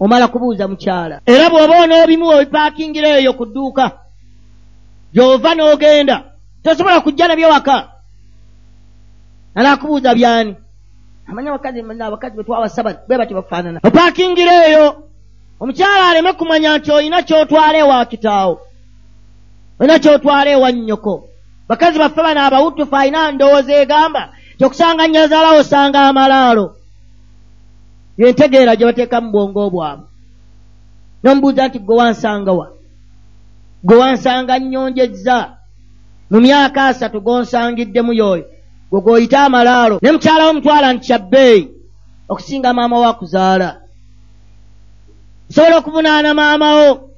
[0.00, 1.20] omala kubuuza mukyala.
[1.26, 3.86] Era bw'oba onoobimu obipaakingira eyo ku dduuka
[5.14, 6.16] gy'ova n'ogenda
[6.62, 7.88] tosobola kujja nabyo waka.
[9.54, 10.56] Anaakubuuza byani
[11.28, 13.80] amanya abakazi abakazi betwawasaba be bati bafaanana.
[13.82, 15.04] Opaakingira eyo
[15.60, 18.60] omukyala aleme kumanya nti olina kyotwala ewa kitaawo
[19.80, 21.28] olina kyotwala ewa nnyoko.
[21.68, 26.76] Bakazi baffe bano abawutufu alina ndowooza egamba kyokusanga nyazaalawo osanga amalaalo.
[28.18, 30.06] Yentegeera gye bateeka mu bwongo bwabwe
[31.22, 32.66] nomubuuza nti gwe wansangawa
[33.82, 35.56] gwe wansanga nnyonjezza.
[36.30, 38.44] Mu myaka asatu gonsangiddemu yoyo
[38.94, 39.98] gwe gwoyita amalaalo.
[40.02, 41.70] Ne mukyalawo mutwala nti kyabbeeyi
[42.28, 43.80] okusinga maama wo akuzaala
[45.50, 47.10] osobola okuvunaana maamawo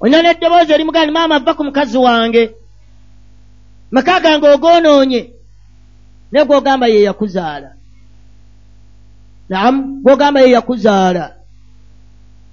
[0.00, 2.54] olina n'eddoboozi erimugaa ni maama ava ku mukazi wange.
[3.90, 5.22] Maka gange ogoonoonye.
[6.32, 7.70] Naye gwogamba ye yakuzaala.
[9.48, 11.34] Naamu gwogamba ye yakuzaala.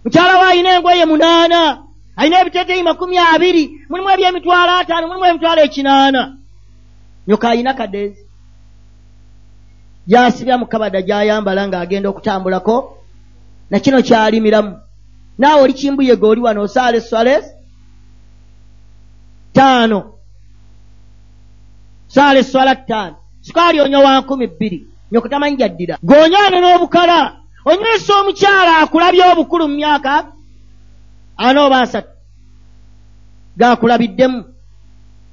[0.04, 1.84] Mukyala we alina engoye munaana.
[2.16, 3.64] Alina ebiteteyi makumi abiri.
[3.90, 6.38] Mulimu ebyemitwalo ataano mulimu emitwalo ekinaana.
[7.28, 8.31] Nyoka alina kadeezi
[10.08, 12.98] gyasibya mukabada gyayambala ng'agenda okutambulako
[13.70, 14.80] nakino kyalimiramu.
[15.38, 17.46] Naawe oli kimbuyega oli wano osaala eswales
[19.54, 20.14] taano.
[22.08, 27.36] Saala eswala ttaano sukaali onywa wa nkumi bbiri nyokutamanyi jaddira gonywana n'obukala
[27.66, 30.32] onywesa omukyala akulabye obukulu mu myaka
[31.38, 32.10] ana oba asatu.
[33.58, 34.44] Gaakulabiddemu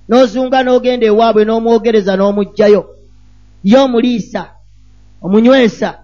[0.09, 2.83] n'ozunga n'ogenda ewaabwe n'omwogereza n'omugjayo
[3.65, 4.58] ye omuliisa
[5.23, 5.99] omunywesa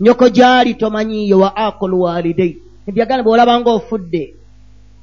[0.00, 2.58] nyoko gyali tomanyiiyo wa akulu walidei
[2.88, 4.22] ebyagana bw'olaba ng'ofudde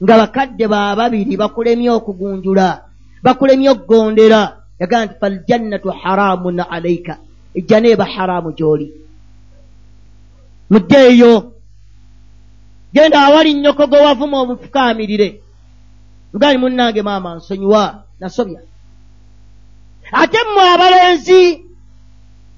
[0.03, 2.67] nga bakadde baababiri bakulemye okugunjula
[3.23, 4.41] bakulemye okugondera.
[4.79, 7.17] Yagamba nti faljannatu haramun alaika
[7.55, 8.93] ejja neeba haramu gy'oli.
[10.69, 11.53] Muddeeyo
[12.93, 15.41] genda awali nnyoko gwe wavuma obufukaamirire
[16.33, 18.62] ugali munnange maama nsonyiwa nasobya
[20.12, 21.41] ate mmwe abalenzi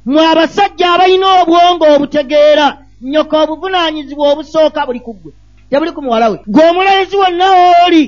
[0.10, 2.68] mmwe abasajja abalina obwongo obutegeera
[3.02, 5.32] nnyoko obuvunaanyizibwa obusooka buli ku ggwe
[5.70, 6.38] tebuli ku muwala we.
[6.48, 8.04] Gwe omulenzi wonna wooli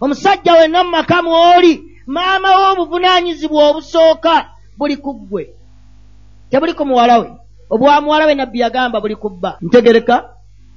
[0.00, 1.72] omusajja wenna mu maka mwoli
[2.06, 4.34] maama we obuvunaanyizibwa obusooka
[4.78, 5.42] buli ku ggwe
[6.50, 7.28] tebuli ku muwala we.
[7.70, 10.28] Obwa muwala we nabbi yagamba buli kubba ntegereka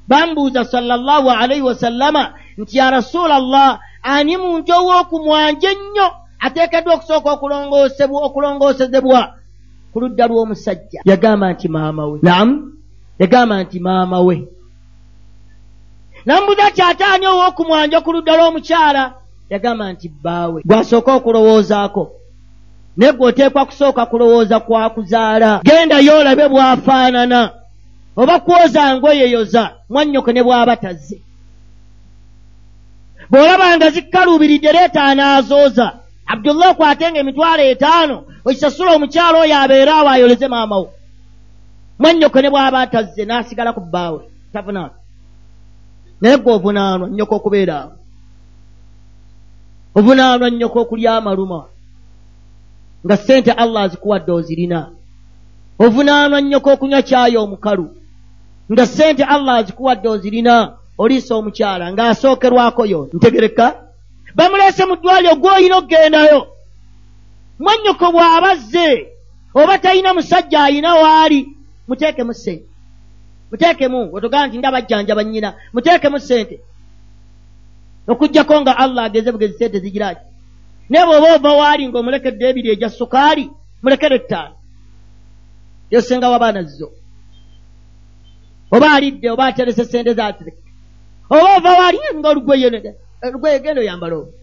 [0.08, 6.08] bambuuza sallallahu alaihi wasallama nti ya rasuula allah ani muntu ow'okumwanja ennyo
[6.40, 7.30] ateekeddwa okusooka
[8.28, 9.34] okulongoosezebwa
[9.98, 11.02] ku ludda lw'omusajja.
[11.06, 12.20] Yagamba nti maama we.
[12.22, 12.74] Namu
[13.20, 14.48] yagamba nti maama we.
[16.26, 19.04] Namubuuza ti ate ani ow'okumwanja ku ludda lw'omukyala?
[19.50, 20.62] Yagamba nti bbaawe.
[20.66, 22.04] Gwasooka okulowoozaako.
[22.98, 27.42] Naye gweoteekwa kusooka kulowooza kwakuzaala gendayo olabe bw'afaanana.
[28.16, 31.18] Oba kwoza ngoyeyoza mwannyoko ne bw'aba tazze.
[33.32, 35.88] Bw'olaba nga zikkaluubiridde leeta anaazooza
[36.28, 40.88] abdullah okwatenga emitwalo etaano okisasula omukyalo oyo abeere awo ayoleze maamawo
[42.00, 44.22] mwannyoko ne bw'aba atazze n'asigala ku bbaawe.
[44.54, 44.96] Tavunaana
[46.22, 47.94] naye gwe ovunaanwa nnyoko okubeera awo.
[49.98, 51.60] Ovunaanwa nnyoko okulya amaluma.
[53.06, 54.80] Nga ssente allah azikuwadde ozirina.
[55.80, 57.88] Ovunaanwa nnyoko okunywa kyayo omukalu.
[58.72, 63.10] Nga ssente allah azikuwadde ozirina oliisa omukyala ng'asookerwako yo.
[63.14, 63.66] Ntegereka.
[64.36, 66.57] Bamuleese mu ddwaliro gw'olina okgendayo
[67.60, 68.90] mwannyoko bw'abazze
[69.54, 71.40] oba talina musajja ayina waali
[71.88, 72.68] muteekemu ssente.
[73.52, 76.56] Muteekemu wetogamba nti ndabajjanjaba nnyina muteekemu ssente.
[78.08, 80.26] Okugjako nga allah ageze bugezi ssente zigiraki
[80.90, 83.46] naye bw'oba ova waali ng'omulekedde ebiri egya sukaali
[83.84, 84.56] mulekere ettaano
[85.92, 86.92] yosenga wabaana zo
[88.72, 90.64] oba alidde oba aterese sente zatereke
[91.30, 94.34] oba ova waali nga olugweye genda oyambala olwo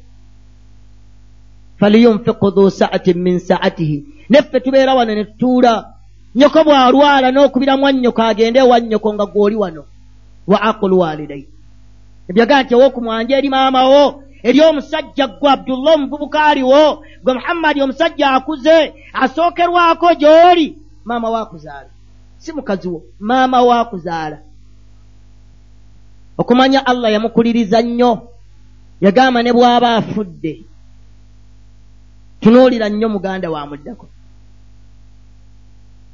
[1.81, 5.91] faliyunfiku dhu saatin min saatihi neffe tubeera wano ne tutuula.
[6.35, 9.85] Nyoko bw'alwala n'okubira mwannyoko agende ewa nnyoko nga gw'oli wano.
[10.47, 11.49] Wa aqulu walidai
[12.29, 18.95] ebyagaa nti ow'okumwanja eri maamawo eri omusajja gwe abdullah omuvubuka aliwo gwe muhammadi omusajja akuze
[19.13, 20.67] asookerwako gy'oli
[21.05, 21.91] maama waakuzaala
[22.39, 24.39] si mukazi wo maama waakuzaala
[26.39, 28.13] okumanya allah yamukuliriza nnyo.
[29.01, 30.65] Yagamba ne bw'aba afudde
[32.45, 34.07] tunuulira nnyo muganda wamuddako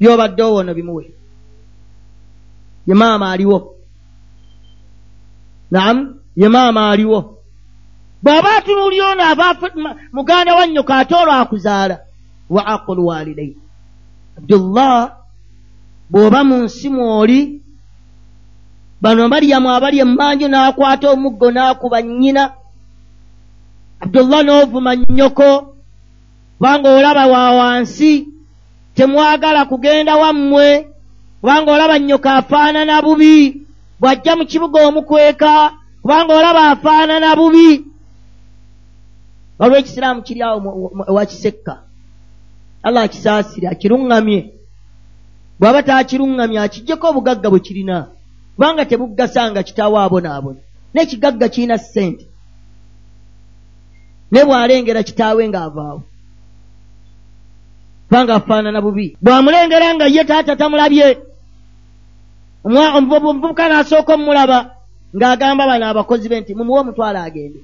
[0.00, 1.10] byobadde owono bimuwe.
[2.86, 3.58] Ye maama aliwo.
[5.70, 6.02] Naamu
[6.36, 7.20] ye maama aliwo.
[8.22, 9.56] Bw'aba atunuulira ono aba
[10.12, 11.96] muganda wa nnyoka ate olwo akuzaala
[12.50, 13.56] wa aqulu walidai
[14.38, 15.16] abdullah
[16.10, 17.62] bw'oba mu nsi mwoli
[19.00, 22.52] bano maryamu abali emmanju n'akwata omuggo n'akuba nnyina.
[24.00, 25.70] Abdullah n'ovuma nnyoko
[26.60, 28.28] kubanga olaba wa wansi
[28.94, 30.86] temwagala kugenda wammwe
[31.40, 33.64] kubanga olaba nnyoka afaanana bubi
[34.00, 37.84] bw'ajja mu kibuga omukweka kubanga olaba afaanana bubi.
[39.58, 41.74] Waliwo ekisiraamu kiri awo ewakisekka
[42.82, 44.40] allah akisaasire akiruŋŋamye.
[45.60, 47.96] Bw'aba taakiruŋŋamye akijjeko obugagga bwe kirina
[48.54, 50.60] kubanga tebuggasanga kitaawo abonaabona.
[50.92, 52.24] N'ekigagga kirina ssente.
[54.30, 56.00] Naye bw'alengera kitaawe ng'avaawo
[58.10, 59.16] kubanga afaanana bubi.
[59.22, 61.18] Bw'amulengera nga ye taata tamulabye
[62.64, 64.58] omuvubuka n'asooka omulaba
[65.14, 67.60] ng'agamba bano abakozi be nti mumuwe omutwalo agende.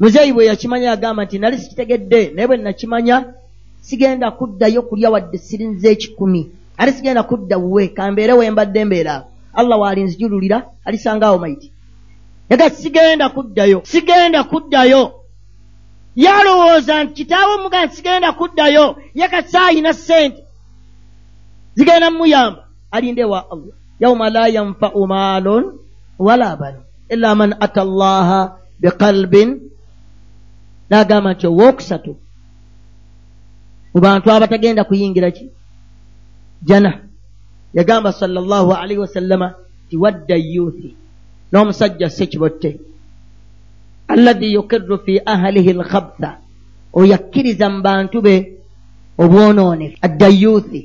[0.00, 3.16] Muzeeyi bwe yakimanya yagamba nti nali sikitegedde naye bwe nakimanya
[3.80, 6.52] sigenda kuddayo kulya wadde sirinza ekikumi.
[6.76, 9.24] Ate sigenda kudda wuwe kambeere wembadde mbeera.
[9.54, 11.72] Allah waalinzijululira alisangaawo maiti.
[12.50, 15.19] Yaga sigenda kuddayo sigenda kuddayo
[16.16, 20.44] yalowooza nti kitaawe omugaa sigenda kuddayo yakasaayina ssente.
[21.74, 23.74] Zigenda mumuyamba alinde wa allah.
[24.00, 25.64] Yauma la yanfau maalun
[26.18, 29.60] wala banu illa man ata allaha biqalbin.
[30.90, 32.12] N'agamba nti owookusatu
[33.94, 35.50] mu bantu abatagenda kuyingira ki?
[36.62, 36.92] Jana.
[37.74, 39.54] Yagamba sallallahu alaihi wasallama
[39.88, 40.94] ti wadda yuthi
[41.52, 42.80] n'omusajja sekibotte
[44.14, 46.30] alladhi yukirru fi ahlihi lkhabtha
[46.92, 48.34] oyakkiriza mu bantu be
[49.22, 50.82] obwonoonefu adda yuthi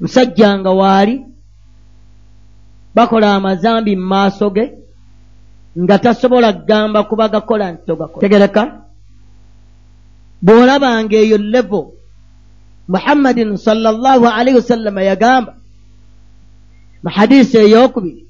[0.00, 1.16] musajja nga waali
[2.94, 4.64] bakola amazambi mu maaso ge
[5.82, 8.62] nga tasobola kugamba kuba gakola nti togakola tegereka
[10.44, 11.96] bw'olabanga eyo levo
[12.88, 15.52] muhammadin salllahu alaihi wasallama yagamba
[17.02, 18.25] mu hadisi eyokubiri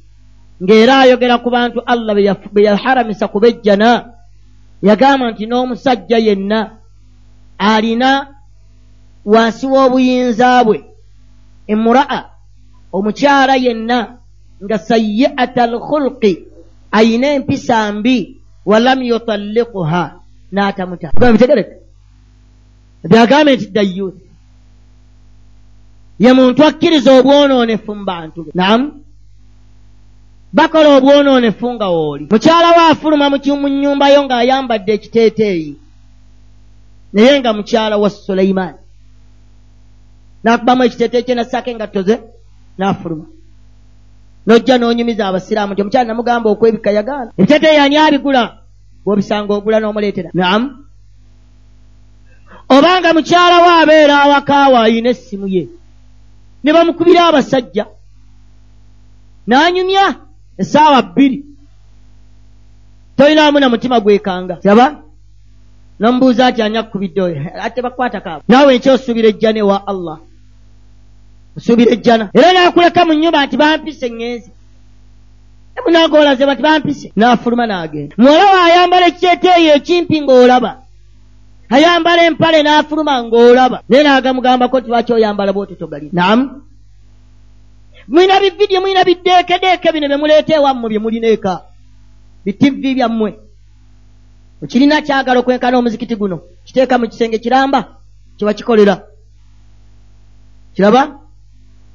[0.62, 2.14] ng'era ayogera ku bantu allah
[2.52, 4.16] be yaharamisa kubejjana
[4.82, 6.80] yagamba nti n'omusajja yenna
[7.58, 8.28] alina
[9.24, 10.84] wansi w'obuyinza bwe.
[11.66, 12.24] Emuraa
[12.92, 13.98] omukyala yenna
[14.64, 16.32] nga sayi'ata alkhulqi
[16.92, 20.02] ayina empisa mbi walam yutallikuha
[20.52, 21.74] n'atamutaabitegereka
[23.04, 24.20] byagambe nti dayyuth
[26.18, 28.50] ye muntu akkiriza obwonoonefu mu bantu be.
[28.54, 29.05] Namu
[30.52, 35.76] bakola obwonoonefu nga wooli mukyala we afuluma mu nyumbayo ng'ayambadde ekiteeteeyi.
[37.12, 38.78] Naye nga mukyala wa suleimaani
[40.44, 42.16] n'akubamu ekiteeteeyi kye nassaako engatto ze
[42.78, 43.26] n'afuluma.
[44.46, 47.30] N'ojja n'onyumiza abasiraamu nti omukyala namugamba okwebika yagaana.
[47.38, 48.42] Ebiteeteeyi ani abigula?
[49.04, 50.30] Bw'obisanga ogula n'omuleetera.
[50.34, 50.86] Namu
[52.68, 55.68] obanga mukyala we abeera awakaawo ayina essimu ye
[56.62, 57.86] ne bamukubira abasajja.
[59.46, 60.25] N'anyumya
[60.58, 61.44] essaawa bbiri.
[63.16, 64.58] Tolinamu na mutima gwekanga.
[64.62, 65.02] Saba
[66.00, 67.36] nomubuuza ati ani akkubidde oyo?
[67.62, 70.18] Ate bakwatakaabo naawe nkyo osuubira ejjana ewa allah?
[71.56, 74.50] Osuubira ejjana era n'akuleka mu nnyumba nti bampise ŋŋenzi
[75.78, 77.12] emunagoolaze bati bampise.
[77.16, 78.14] N'afuluma n'agenda.
[78.18, 80.72] Muwala we ayambala ekiteeteeyo ekimpi ng'olaba.
[81.70, 83.78] Ayambala empale n'afuluma ng'olaba.
[83.88, 86.44] Naye n'agamugambako ti lwaki oyambala bwototogali namu
[88.08, 91.54] mulina bividiyo mulina biddeekedeeke bino bye muleeta ewammwe bye mulina eka
[92.44, 93.30] bitivi byammwe.
[94.62, 96.40] Okirina kyagala okwenkana omuzikiti guno.
[96.64, 97.80] Kiteeka mu kisenge kiramba
[98.36, 98.96] kiba kikolera.
[100.74, 101.02] Kiraba?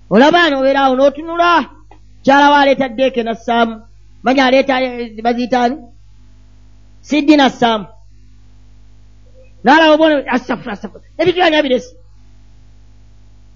[0.09, 1.49] Olaba noobeeraawo n'otunula?
[2.23, 3.81] Kyalawo aleeta ddeeke nassaamu.
[4.23, 4.75] Manya aleeta
[5.23, 5.77] baziyitaani
[7.01, 7.85] siddi nassaamu.
[9.63, 11.95] Naalaba obona asafura asafura ebitulanya biresi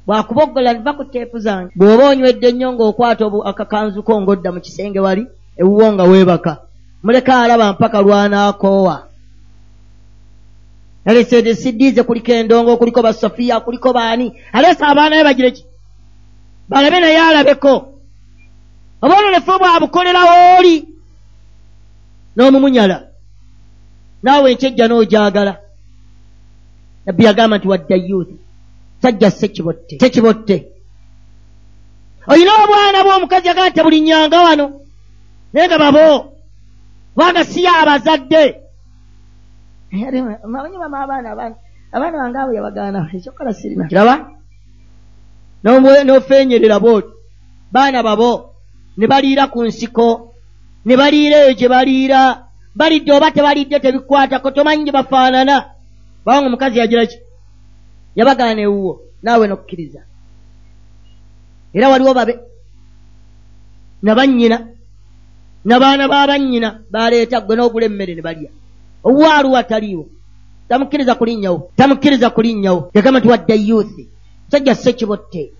[0.07, 1.71] bwakuboggola nva ku teepu zange.
[1.75, 5.23] Bw'oba onywedde nnyo ng'okwata akakanzuko ng'odda mu kisenge wali
[5.57, 6.53] ewuwo nga weebaka
[7.03, 9.07] muleka alaba mpaka lwanaakoowa
[11.05, 14.33] aleesedde siddiize kuliko endongo kuliko basofiya kuliko baani?
[14.53, 15.65] Aleesa abaana be bagire ki?
[16.69, 17.73] Balabe naye alabeko.
[19.01, 20.75] Oba ononefu bwabukolerawo oli
[22.35, 22.97] n'omumunyala
[24.23, 25.53] naawe enkyejja n'ojagala.
[27.05, 28.44] Nabbi yagamba nti wadda yuuthi
[29.05, 30.57] sajja sekibotte sekibotte
[32.31, 34.65] olina obwana bw'omukazi yagala nti buli nyanga wano
[35.53, 36.05] naye nga babo
[37.13, 38.43] kubanga siya abazadde
[40.53, 41.55] manyi bama abaana abaana
[41.95, 44.15] abaana bange abo yabagaana ekyokola sirina kiraba?
[45.63, 47.09] N'ofenyerera booti
[47.71, 48.31] baana babo
[48.97, 50.07] ne baliira ku nsiko
[50.85, 52.21] ne baliira eyo gye baliira
[52.75, 55.57] balidde oba tebalidde tebikwatako tomanyi gye bafaanana.
[56.21, 57.17] Kubanga omukazi yagira ki
[58.15, 60.01] yabagaana ewuwo naawe nokkiriza.
[61.73, 62.39] Era waliwo babe
[64.01, 64.67] nabannyina
[65.65, 68.49] nabaana babannyina baleeta gwe n'ogula emmere ne balya.
[69.03, 70.05] Owaaluwa taliiwo
[70.69, 74.09] tamukkiriza kulinnyawo tamukkiriza kulinnyawo yagamba nti wadda yuuthi
[74.45, 75.53] musajja sekibotte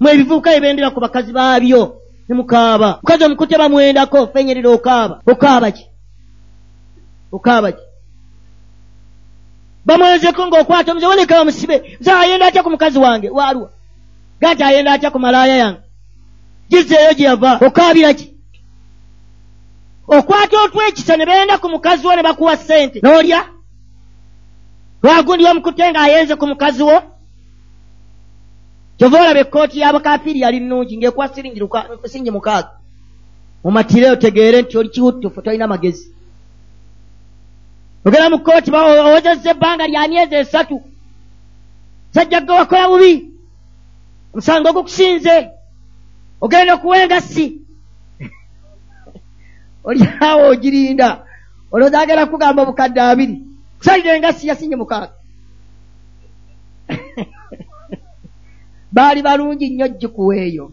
[0.00, 1.82] mwe ebivubuka ebendera ku bakazi baabyo
[2.28, 2.98] ne mukaaba.
[3.02, 5.20] Mukazi omukute bamwendako fenyerera okaaba.
[5.26, 5.84] Okaaba ki?
[7.32, 7.85] Okaaba ki
[9.86, 13.28] bamwezeko ng'okwata omuze waleka bamusibe nze ayenda atya ku mukazi wange?
[13.30, 13.70] Waalwa.
[14.40, 15.80] Gati ayenda atya ku malaaya yange?
[16.70, 18.34] Gizeeyo gye yava okaabira ki?
[20.08, 23.00] Okwata otwekisa ne beenda ku mukazi wo ne bakuwa ssente.
[23.02, 23.44] N'olya?
[25.02, 27.02] Lwagundi wamukute ng'ayenze ku mukazi wo?
[28.98, 32.70] Kyova olaba ekkooti y'abakafiiri yali nnungi ng'ekuwa siringi mukaaga.
[33.64, 36.15] Mumatire otegeere nti oli kiwuttufu tolina magezi
[38.06, 40.82] ogenda mu kkooti owozezza ebbanga lya myezi esatu.
[42.14, 43.30] Sajja gwe wakola bubi?
[44.32, 45.50] Omusango gukusinze?
[46.40, 47.60] Ogenda okuwa engassi?
[49.88, 51.26] Oliawo ogirinda.
[51.72, 53.42] Olowooza agenda kugamba obukadde abiri.
[53.78, 55.12] Kusalira engassi yasinye mukaaga.
[58.92, 60.72] Baali balungi nnyo jjikuweeyo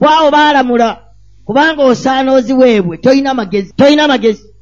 [0.00, 1.02] bwawo baalamula
[1.44, 4.55] kubanga osaana oziweebwe tolina magezi tolina magezi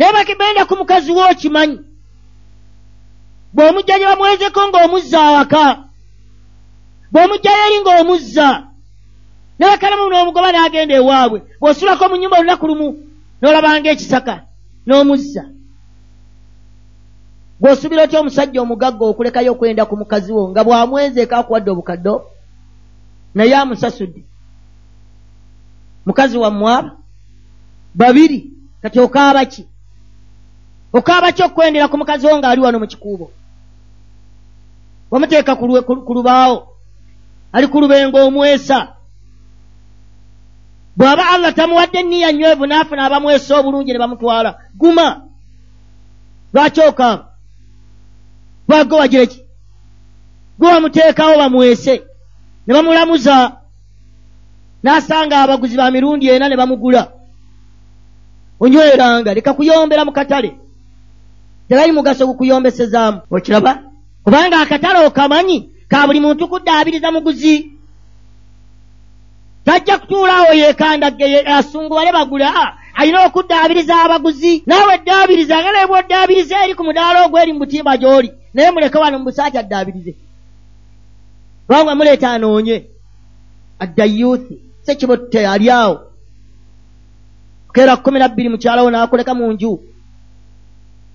[0.00, 1.78] naye bakibenda ku mukazi wo okimanyi
[3.52, 5.64] bw'omujja gye bamwezeko ng'omuzza awaka
[7.12, 8.48] bw'omujjayo eri ng'omuzza
[9.58, 12.88] nebakalamu n'omugoba n'agenda ewaabwe bw'osulako mu nyumba olunaku lumu
[13.40, 14.34] n'olabanga ekisaka
[14.86, 15.44] n'omuzza.
[17.60, 22.14] Bw'osubira otya omusajja omugagga okulekayo okwenda ku mukazi wo nga bw'amwezeeko akuwadde obukaddo
[23.36, 24.24] naye amusasudde.
[26.06, 26.96] Mukazi wammwaba
[27.92, 28.38] babiri
[28.80, 29.68] kati okaaba ki
[30.92, 33.30] okaaba ki okukwendera ku mukazi wo ng'ali wano mu kikuubo.
[35.10, 36.66] Wamuteeka ku lubaawo.
[37.52, 38.96] Ali ku lubengo omwesa.
[40.96, 45.22] Bw'aba allah tamuwadde nniya nywevu n'afuna abamwesa obulungi ne bamutwala guma.
[46.52, 47.24] Lwaki okaaba?
[48.68, 49.40] Lwagwe wagira ki?
[50.58, 52.02] Gwe wamuteekawo bamwese
[52.66, 53.56] ne bamulamuza.
[54.82, 57.12] N'asanga abaguzi ba mirundi ena ne bamugula.
[58.60, 60.69] Onyweranga leka kuyombera mu katale
[61.70, 63.82] tebali mugaso gukuyombesezaamu okiraba?
[64.24, 67.70] Kubanga akatale okamanyi ka buli muntu kuddaabiriza muguzi.
[69.64, 74.62] Tajja kutuulaawo yekandagge asungubale bagula alina okuddaabiriza abaguzi.
[74.66, 79.18] Naawe eddaabiriza nga naye bwoddaabiriza eri ku mudaala ogweri mu butimba gy'oli naye muleke wano
[79.18, 80.16] mu busaati addaabirize.
[81.66, 82.86] Kubanga muleeta anoonye.
[83.78, 86.00] Adda yuuthi sekibotte ali awo.
[87.72, 89.89] Keera kkumi nabbiri mukyalawo n'akuleka mu nju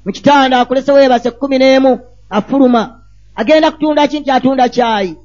[0.05, 1.99] mu kitanda akulese weebase kkumi n'emu
[2.29, 3.01] afuluma.
[3.35, 5.15] Agenda kutunda ki nti atunda kyayi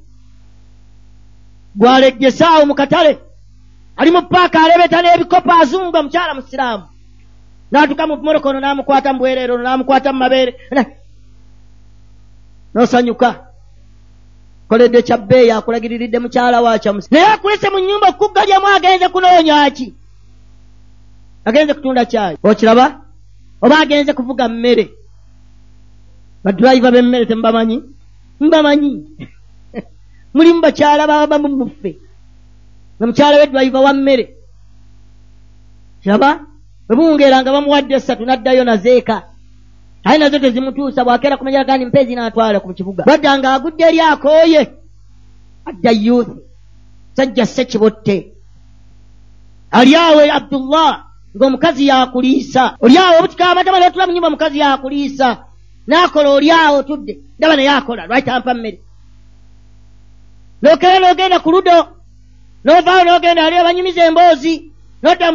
[1.75, 3.19] gwaleggese awo mu katale.
[3.97, 6.83] Ali mu paaka alebeta n'ebikopo azunga omukyala musiraamu.
[7.71, 10.51] N'atuka mu morokono n'amukwata mu bwereero n'amukwata mu mabeere.
[12.73, 13.29] N'osanyuka.
[14.67, 19.93] Koledde kyabbeeyi akulagiriridde mukyala wakyamusi naye akulese mu nyumba okukuggalyamu agenze kunoonya ki
[21.45, 23.01] agenze kutunda kyayi okiraba
[23.61, 24.89] oba agenze kuvuga mmere.
[26.43, 27.83] Badurayiva b'emmere temubamanyi
[28.39, 28.91] mbamanyi.
[30.33, 31.91] Mulimu bakyala babamu muffe
[32.97, 34.25] nga mukyala weddwayiva wa mmere.
[36.01, 36.39] Kiraba
[36.87, 39.17] bwebuwungeera nga bamuwadde esatu n'addayo nazeeka.
[40.03, 43.03] Aye nazo tezimutuusa bwakeera kumanyira gandi mpezi n'atwala ku kibuga.
[43.07, 44.61] Wadda nga agudde eri akooye.
[45.65, 46.51] Adda yuuthi
[47.13, 48.33] sajja sekibotte
[49.71, 52.77] ali awe abdullah ng'omukazi yakuliisa.
[52.81, 55.45] Oli awo obutika amatama notula mu nyumba omukazi yakuliisa.
[55.87, 58.79] N'akola oli awo tudde ndaba naye akola lwaki tampa mmere?
[60.61, 61.77] Nokera n'ogenda ku ludo
[62.65, 64.71] n'ovaawo n'ogenda ali abanyumiza emboozi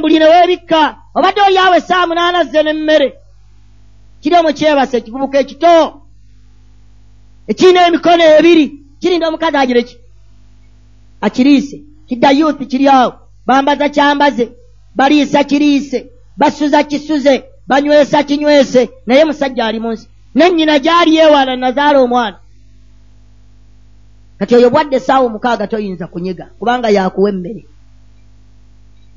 [0.01, 3.09] buli neweebikka obadde oli awo essaawa munaana zze n'emmere.
[4.21, 6.03] Kiri omwe kyebasa ekivubuka ekito
[7.49, 8.65] ekirina emikono ebiri
[9.01, 9.97] kirinda omukazi agire ki?
[11.21, 11.77] Akiriise
[12.09, 13.13] kidda yuuthi kiri awo
[13.47, 14.53] bambaza kyambaze
[14.97, 18.91] baliisa kiriise basuza kisuze banywesa kinywese.
[19.07, 20.09] Naye musajja ali mu nsi.
[20.35, 22.39] Nennyina gyali yeewaana nazaala omwana.
[24.39, 27.67] Kati oyo bwadde essaawa omukaaga toyinza kunyiga kubanga yakuwa emmere.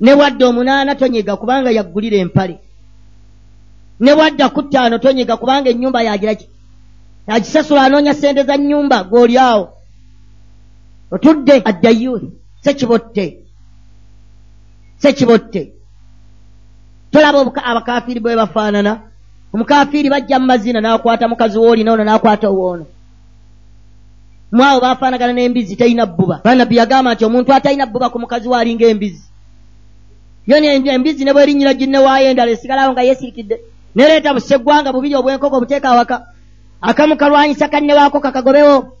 [0.00, 2.58] Ne wadde omunaana tonyiga kubanga yaggulira empale.
[4.00, 6.48] Ne wadda ku ttaano tonyiga kubanga ennyumba yagira ki
[7.28, 9.68] yagisasula anoonya sente za nnyumba gw'oli awo.
[11.10, 12.28] Otudde addayuuhi
[12.60, 13.39] sekibotte
[15.02, 15.72] sekibotte.
[17.10, 18.92] Tolaba abakafiiri bwe bafaanana.
[19.54, 22.86] Omukafiiri bajja mu mazina n'akwata mukazi woolina ono n'akwata owoono
[24.52, 26.40] mwawo bafaanagana n'embizi talina bbuba.
[26.44, 29.22] Banabbi yagamba nti omuntu atalina bbuba ku mukazi we alinga embizi
[30.46, 33.56] yo embizi ne bwerinyira ginne waayo endala esigalawo nga yeesirikidde
[33.94, 36.26] nereeta buseggwanga bubiri obwenkoko obuteeka awaka.
[36.80, 38.96] Akamu kalwanyisa kannewaako kakagobewo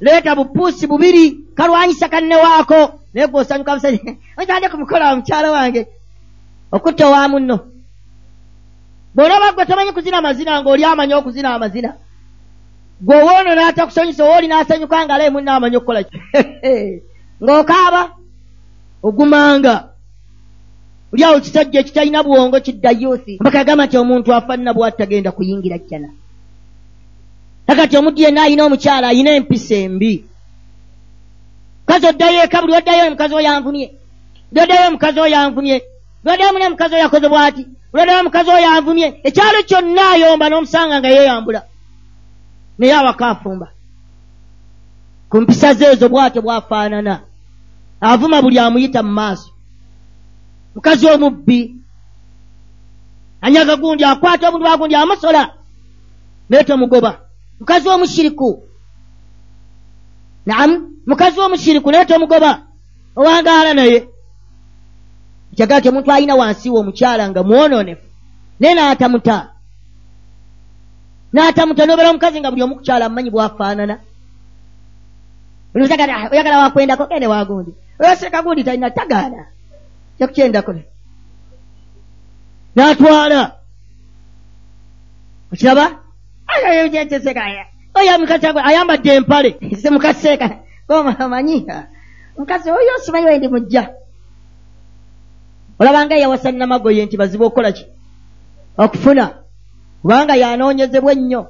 [0.00, 1.24] leeta bupuusi bubiri
[1.54, 5.86] kalwanyisa kannewaako naye gweosanyuka busanyuka otande kumukola wa mukyala wange
[6.72, 7.58] okutta owa munno.
[9.14, 11.90] Bw'olaba gwe tomanyi kuzina amazina ng'oli amanyi okuzina amazina
[13.00, 16.16] gwe owoono n'atakusanyusa owooli n'asanyuka nga ale munno amanyi okukola ki?
[17.42, 18.02] Ng'okaaba
[19.02, 19.94] ogumanga.
[21.12, 25.78] Oli awo kisajja ekitalina bwongo kidda yuuthi mpaka yagamba nti omuntu afa nnabw atagenda kuyingira
[25.78, 26.08] jjana
[27.66, 30.24] nakati omuddu yenna alina omukyala alina empisa embi.
[31.80, 33.86] Mukazi oddayo eka buli oddayo omukazi oyo anvumye.
[34.52, 35.82] Buli oddayo omukazi oyo anvumye.
[36.22, 37.62] Buli oddayo mune omukazi oyo akoze bw'ati.
[37.90, 39.20] Buli oddayo omukazi oyo anvumye.
[39.24, 41.62] Ekyalo kyonna ayomba n'omusanga nga yeeyambula.
[42.78, 43.68] Naye awaka afumba.
[45.28, 47.20] Ku mpisa ze ezo bw'atyo bw'afaanana.
[48.00, 49.50] Avuma buli amuyita mu maaso.
[50.74, 51.74] Mukazi omubbi.
[53.40, 55.52] Anyaga gundi akwata obuntu bwagundi amusola.
[56.48, 57.23] Naye tomugoba
[57.60, 58.68] mukazi w'omushiriku.
[60.46, 62.62] Naamu mukazi w'omushiriku naye tomugoba.
[63.16, 64.08] Owangaala naye.
[65.56, 68.06] Kyagaa ti omuntu alina wansi we omukyala nga mwonoonefu
[68.60, 69.50] naye n'atamuta.
[71.32, 73.98] N'atamuta nobeera omukazi nga buli omukukyala amumanyi bwafaanana.
[75.74, 79.46] Oyagala wakwendako gende wagundi oyoseka gundi talina tagaana
[80.18, 80.72] kyakukyendako
[82.76, 83.52] n'atwala.
[85.52, 86.03] Okiraba
[87.94, 89.56] oyo mukasi ayambadde empale.
[89.80, 91.66] Se mukaseeka omanyi
[92.38, 93.90] mukazi oyo simanyi wendi mujja.
[95.78, 97.86] Olabanga yawasa namagoye nti bazibu okukola ki?
[98.78, 99.34] Okufuna.
[100.02, 101.46] Kubanga yanoonyezebwa ennyo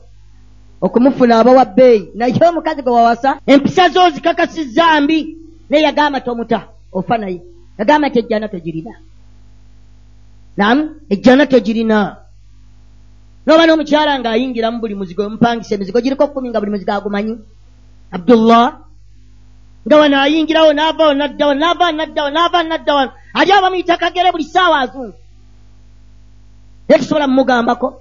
[0.80, 2.10] okumufuna abawa bbeeyi.
[2.14, 5.36] Naye omukazi gwe wawasa empisa zo zikakasizza mbi
[5.70, 7.42] naye yagamba tomuta ofa naye.
[7.78, 8.94] Yagamba nti ejjana togirina
[10.56, 12.16] namu ejjana togirina
[13.46, 17.34] noba n'omukyala ng'ayingiramu buli muzigo omupangisa emizigo giriko kkumi nga buli muzigo agumanyi.
[18.12, 18.80] Abdullah
[19.86, 23.12] nga wano ayingirawo naavawo nadda wano naava nadda wano naava nadda wano.
[23.34, 25.14] Ali abamuyita kagere buli ssaawa azungu?
[26.88, 28.00] Naye tusobola mumugambako.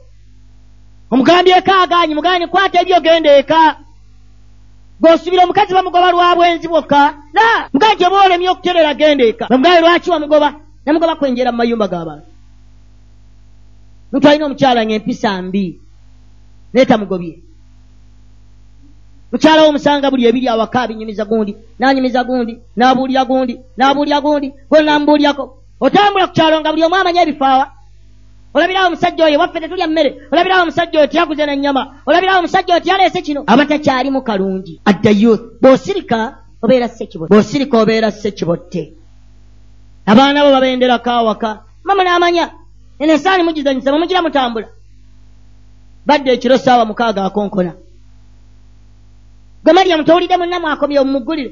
[1.12, 3.78] Omugambye eka aganyi mugambye kwata ebyo genda eka.
[5.02, 9.46] Gweosubira omukazi bamugoba lwa bwenzi bwokka na mugambye gye boolemye okuterera genda eka.
[9.52, 10.54] Omugambye lwaki wamugoba?
[10.86, 12.33] Namugoba kwenjera mu mayumba g'abantu
[14.14, 15.80] muntu alina omukyala ngaempisa mbi
[16.74, 17.40] naye tamugobye
[19.32, 24.84] mukyala wo omusanga buli ebiri awaka abinyumiza gundi nanyumiza gundi nabuulira gundi nabuulira gundi gwe
[24.84, 25.44] namubuulyako
[25.80, 27.66] otambula ku kyalo nga buli omu amanya ebifaawa
[28.54, 33.22] olabirawo omusajja oyo waffe tetulya mmere olabirawo omusajja oyo teyaguze nanyama olabirawo omusajja oyo teyaleese
[33.22, 38.94] kino aba takyalimu kalungi adda youth bw'osirika obeera sekibotte bw'osirika obeera sekibotte
[40.06, 41.50] abaana bo babenderako awaka
[41.84, 42.63] mama n'amanya
[43.00, 44.68] eno esaani mugizanyisa mumugira mutambula.
[46.06, 47.74] Badde ekiro saawa mukaaga akonkona.
[49.64, 51.52] Gwe mariyamu towulidde munnamu akomye omumuggulire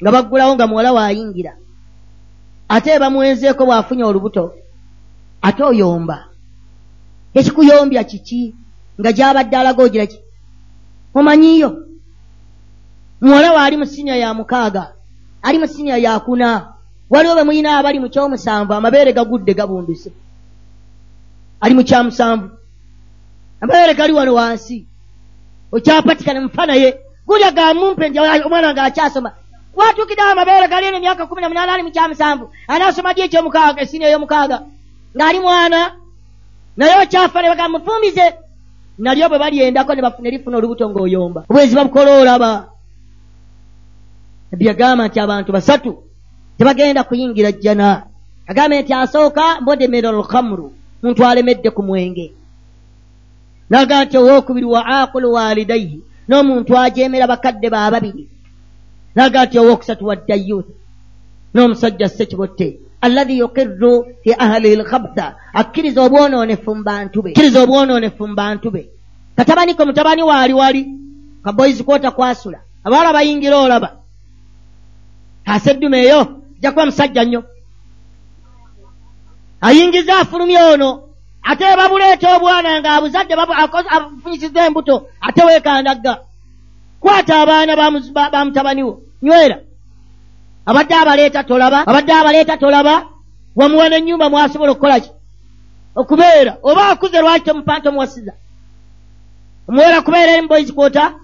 [0.00, 1.52] nga baggulawo nga muwala waayingira
[2.68, 4.54] ate bamuwenzeeko bw'afunye olubuto
[5.42, 6.16] ate oyomba.
[7.34, 8.54] Ekikuyombya kiki
[9.00, 10.18] nga gyabadde alaga ogira ki?
[11.14, 11.70] Omanyiyo
[13.20, 14.92] muwala we ali mu sinya ya mukaaga
[15.42, 16.72] ali mu sinya yakuna
[17.10, 20.12] waliwo be muyina abali mu kyomusanvu amabeere gagudde gabumbise
[21.60, 22.50] ali mu kyamusanvu
[23.60, 24.86] amabeere gali wano wansi.
[25.72, 29.32] Okyapatikana mufa naye gulya gamumpe nti omwana wange akyasoma.
[29.76, 34.08] Watuukiddewo amabeere gali eno emyaka kumi na munaana ali mu kyamusanvu anaasoma dy ekyomukaaga esinya
[34.08, 34.62] ey'omukaaga?
[35.16, 35.80] Ng'ali mwana.
[36.76, 38.26] Naye okyafa ne bagamba mufumbize.
[38.98, 41.44] Nalyo bwe balyendako ne lifuna olubuto ng'oyomba.
[41.48, 42.68] Obwezi babukola olaba.
[44.50, 46.02] Nabbi yagamba nti abantu basatu
[46.58, 48.06] tebagenda kuyingira jjana.
[48.46, 50.72] Agambe nti asooka mbodemera olkamru
[51.02, 52.32] muntu alemedde ku mwenge.
[53.70, 55.98] Naga nti owookubiri wa aqulu walidaihi
[56.28, 58.28] n'omuntu ajeemera bakadde ba babiri.
[59.14, 60.68] Naga nti owookusatu wa dayyuth
[61.54, 67.30] n'omusajja sekibotte allahi yuqirru fi ahli lkhabtha akkiriza obwonoonefu mu bantu be.
[67.30, 68.82] Akkiriza obwonoonefu mu bantu be.
[69.36, 70.82] Katabaniko mutabani waali wali?
[71.44, 72.58] Kaboyizi kwota kwasula.
[72.84, 73.96] Abawala bayingira olaba.
[75.44, 76.20] Asedduma eyo?
[76.58, 77.44] Ajja kuba musajja nnyo
[79.60, 80.90] ayingiza afulumya ono
[81.42, 83.34] ate babuleeta obwana ng'abuzadde
[83.94, 86.14] afunyisiza embuto ate weekandagga
[87.00, 87.76] kwata abaana
[88.32, 89.58] ba mutabaniwo nywera.
[90.66, 91.86] Abadde abaleeta tolaba.
[91.86, 93.06] Abadde abaleeta tolaba.
[93.56, 95.10] Wamuwa n'ennyumba mwasobola okukola ki?
[95.96, 96.56] Okubeera.
[96.62, 98.32] Oba akuze lwaki tomupa tomuwasiza?
[99.68, 101.14] Omuwera kubeera eri muboyizi kwota?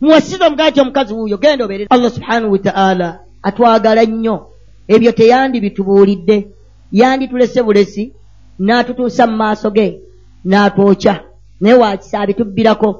[0.00, 1.38] Muwasiza omugaati omukazi wuuyo.
[1.38, 1.86] Genda obeere.
[1.90, 4.46] Allah subhanahu wataala atwagala nnyo.
[4.88, 6.48] Ebyo teyandibitubuulidde
[6.92, 8.12] yanditulese bulesi
[8.58, 10.00] n'atutuusa mu maaso ge
[10.44, 11.14] n'atwokya
[11.60, 12.90] naye wakisa abitubbirako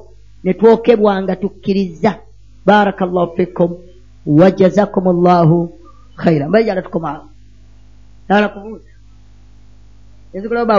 [0.43, 2.19] ne twokebwa nga tukkiriza.
[2.65, 3.71] Baraka llahu fikum
[4.25, 5.79] wajazakum llahu
[6.15, 7.25] khaira mbaijala tukomaawo
[8.29, 8.89] naanakubuuza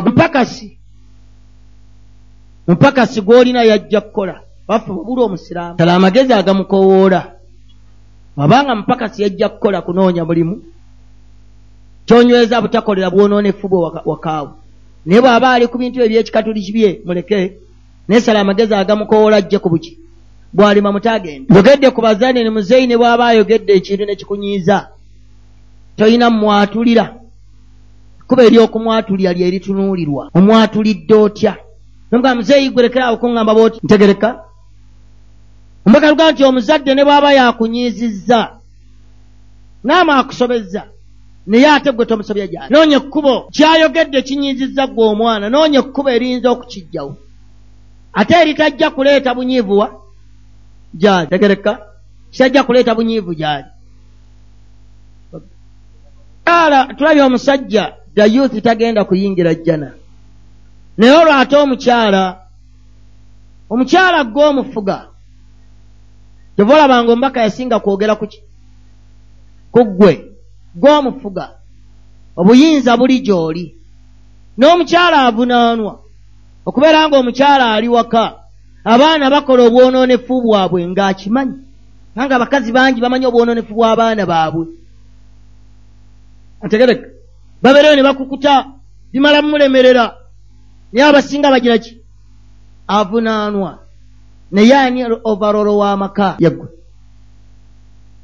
[0.07, 0.79] mpakasi
[2.69, 4.41] mpakasi gw'olina yajja kukola.
[4.69, 5.77] Baffe bwebuli omusiraamu.
[5.77, 7.33] Tala amagezi agamukowoola.
[8.37, 10.63] Wabanga mupakasi yajja kukola kunoonya mulimu
[12.07, 14.51] kyonyweza butakolera bwonoonefu bwe wakaawo.
[15.07, 17.59] Naye bw'aba ali ku bintu ebyekikatuliki bye muleke
[18.09, 19.99] naye sala amagezi agamukowoola ajje ku buki.
[20.53, 21.55] Bw'alima mutagenda.
[21.55, 24.89] Yogedde ku bazani ne muzeyi ne bw'aba ayogedde ekintu ne kikunyiiza.
[25.97, 27.15] Tolina mumwatulira
[28.29, 31.57] kuba eryokumwatulira lye ritunuulirwa omwatulidde otya?
[32.11, 34.31] Nomugaa muzeeyi gwerekera okuŋŋamba booti ntegereka.
[35.87, 38.41] Omubaka luga nti omuzadde ne bw'aba yakunyiizizza
[39.85, 40.94] naama akusobezza
[41.47, 42.73] naye ate gwe tomusobya gyali.
[42.73, 47.17] Noonya ekkubo kyayogedde kinyiizizza ggwe omwana noonya ekkubo eriyinza okukijjawo
[48.13, 49.87] ate eritajja kuleeta bunyiivuwa
[50.95, 51.27] gyali.
[51.29, 51.73] Tegereka.
[52.31, 53.65] Kitajja kuleeta bunyiivu gyali.
[56.45, 59.93] Ala tulabye omusajja dayuuthi tagenda kuyingira jjana.
[60.97, 62.41] Naye olwo ate omukyala
[63.71, 65.09] omukyala gw'omufuga
[66.57, 68.39] kyova olabanga omubaka yasinga kwogera kuki
[69.73, 70.34] ku ggwe
[70.81, 71.47] gw'omufuga
[72.37, 73.75] obuyinza buli gy'oli.
[74.59, 75.95] N'omukyala avunaanwa.
[76.67, 78.25] Okubeera ng'omukyala ali waka
[78.85, 81.57] abaana bakola obwonoonefu bwabwe ng'akimanyi
[82.13, 84.67] kubanga abakazi bangi bamanyi obwonoonefu bw'abaana baabwe.
[86.65, 87.07] Ategereka
[87.63, 88.55] babeereyo ne bakukuta
[89.13, 90.05] bimala mumulemerera
[90.93, 91.93] naye abasinga bagira ki?
[92.89, 93.79] Avunaanwa.
[94.51, 96.69] Naye ani overolo w'amaka yaggwe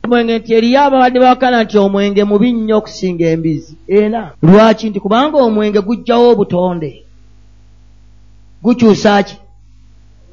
[0.05, 5.36] omwenge nti eriyo ababadde bawakana nti omwenge mubi nnyo okusinga embizi era lwaki nti kubanga
[5.46, 6.90] omwenge gujjawo obutonde?
[8.62, 9.36] Gukyusa ki?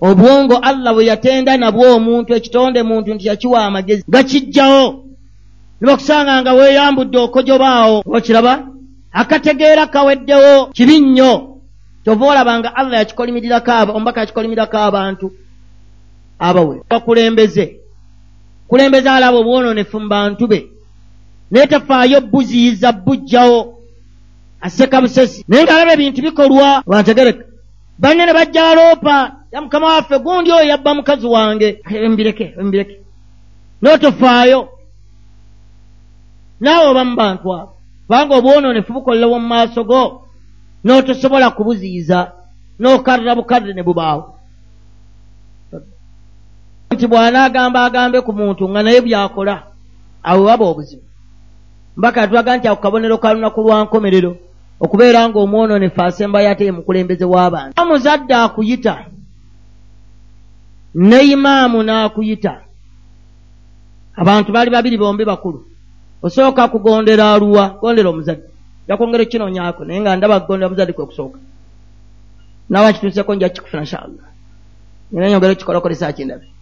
[0.01, 4.85] Obwongo allah bwe yatenda nabwo omuntu ekitonde muntu nti yakiwa amagezi gakijjawo
[5.79, 8.53] ne bakusanga nga weeyambudde okojobaawo okiraba?
[9.11, 11.33] Akategeera kaweddewo kibi nnyo.
[12.03, 15.27] Kyova olaba nga allah yakikolimirirako omubaka yakikolimirirako abantu
[16.39, 16.75] abawe.
[16.89, 17.65] Bakulembeze
[18.67, 20.67] kulembeze alaba obwononefu mu bantu be
[21.51, 23.73] naye tafaayo buziyiza bujjawo.
[24.61, 25.45] Aseka busesi.
[25.47, 27.43] Naye ngaalaba ebintu bikolwa bantegereka
[27.99, 29.31] banne ne bajja aloopa.
[29.51, 31.81] Ya mukama waffe gundi oyo yabba mukazi wange.
[31.89, 32.95] Embireke embireke
[33.81, 34.69] n'otofaayo.
[36.59, 37.73] Naawe oba mu bantu abo.
[38.07, 40.27] Kubanga obwononefu bukolerewo mu maaso go.
[40.83, 42.31] N'otosobola kubuziyiza.
[42.79, 44.36] N'okarra bukadde ne bubaawo
[46.97, 49.55] nti bw'anaagamba agambe ku muntu nga naye byakola
[50.25, 51.05] awo waba obuzibu.
[51.97, 54.31] Mbaka atulaga nti ako kabonero ka lunaku lwa nkomerero
[54.81, 58.95] okubeera ng'omwononefu asembayo ate ye mukulembeze w'abantu omuzadde akuyita
[60.97, 62.53] ne imaamu n'akuyita.
[64.17, 65.59] Abantu baali babiri bombi bakulu.
[66.25, 68.49] Osooka kugondera aluwa gondera omuzadde.
[68.89, 71.39] Yakwongera ekinoonyako naye nga ndaba kugondera omuzadde kwe kusooka.
[72.69, 74.27] Nawa nkituuseko nja kikufuna inshaallah
[75.11, 76.56] nina nyongera okikolokolesa kindabe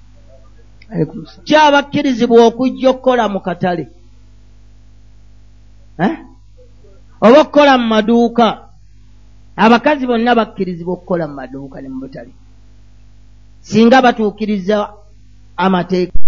[1.43, 3.85] kyabakkirizibwa okujja okukola mu katale.
[7.21, 8.47] Oba okukola mu maduuka.
[9.55, 12.31] Abakazi bonna bakkirizibwa okukola mu maduuka ne mu butale.
[13.61, 14.93] Singa batuukiriza
[15.57, 16.24] amateeka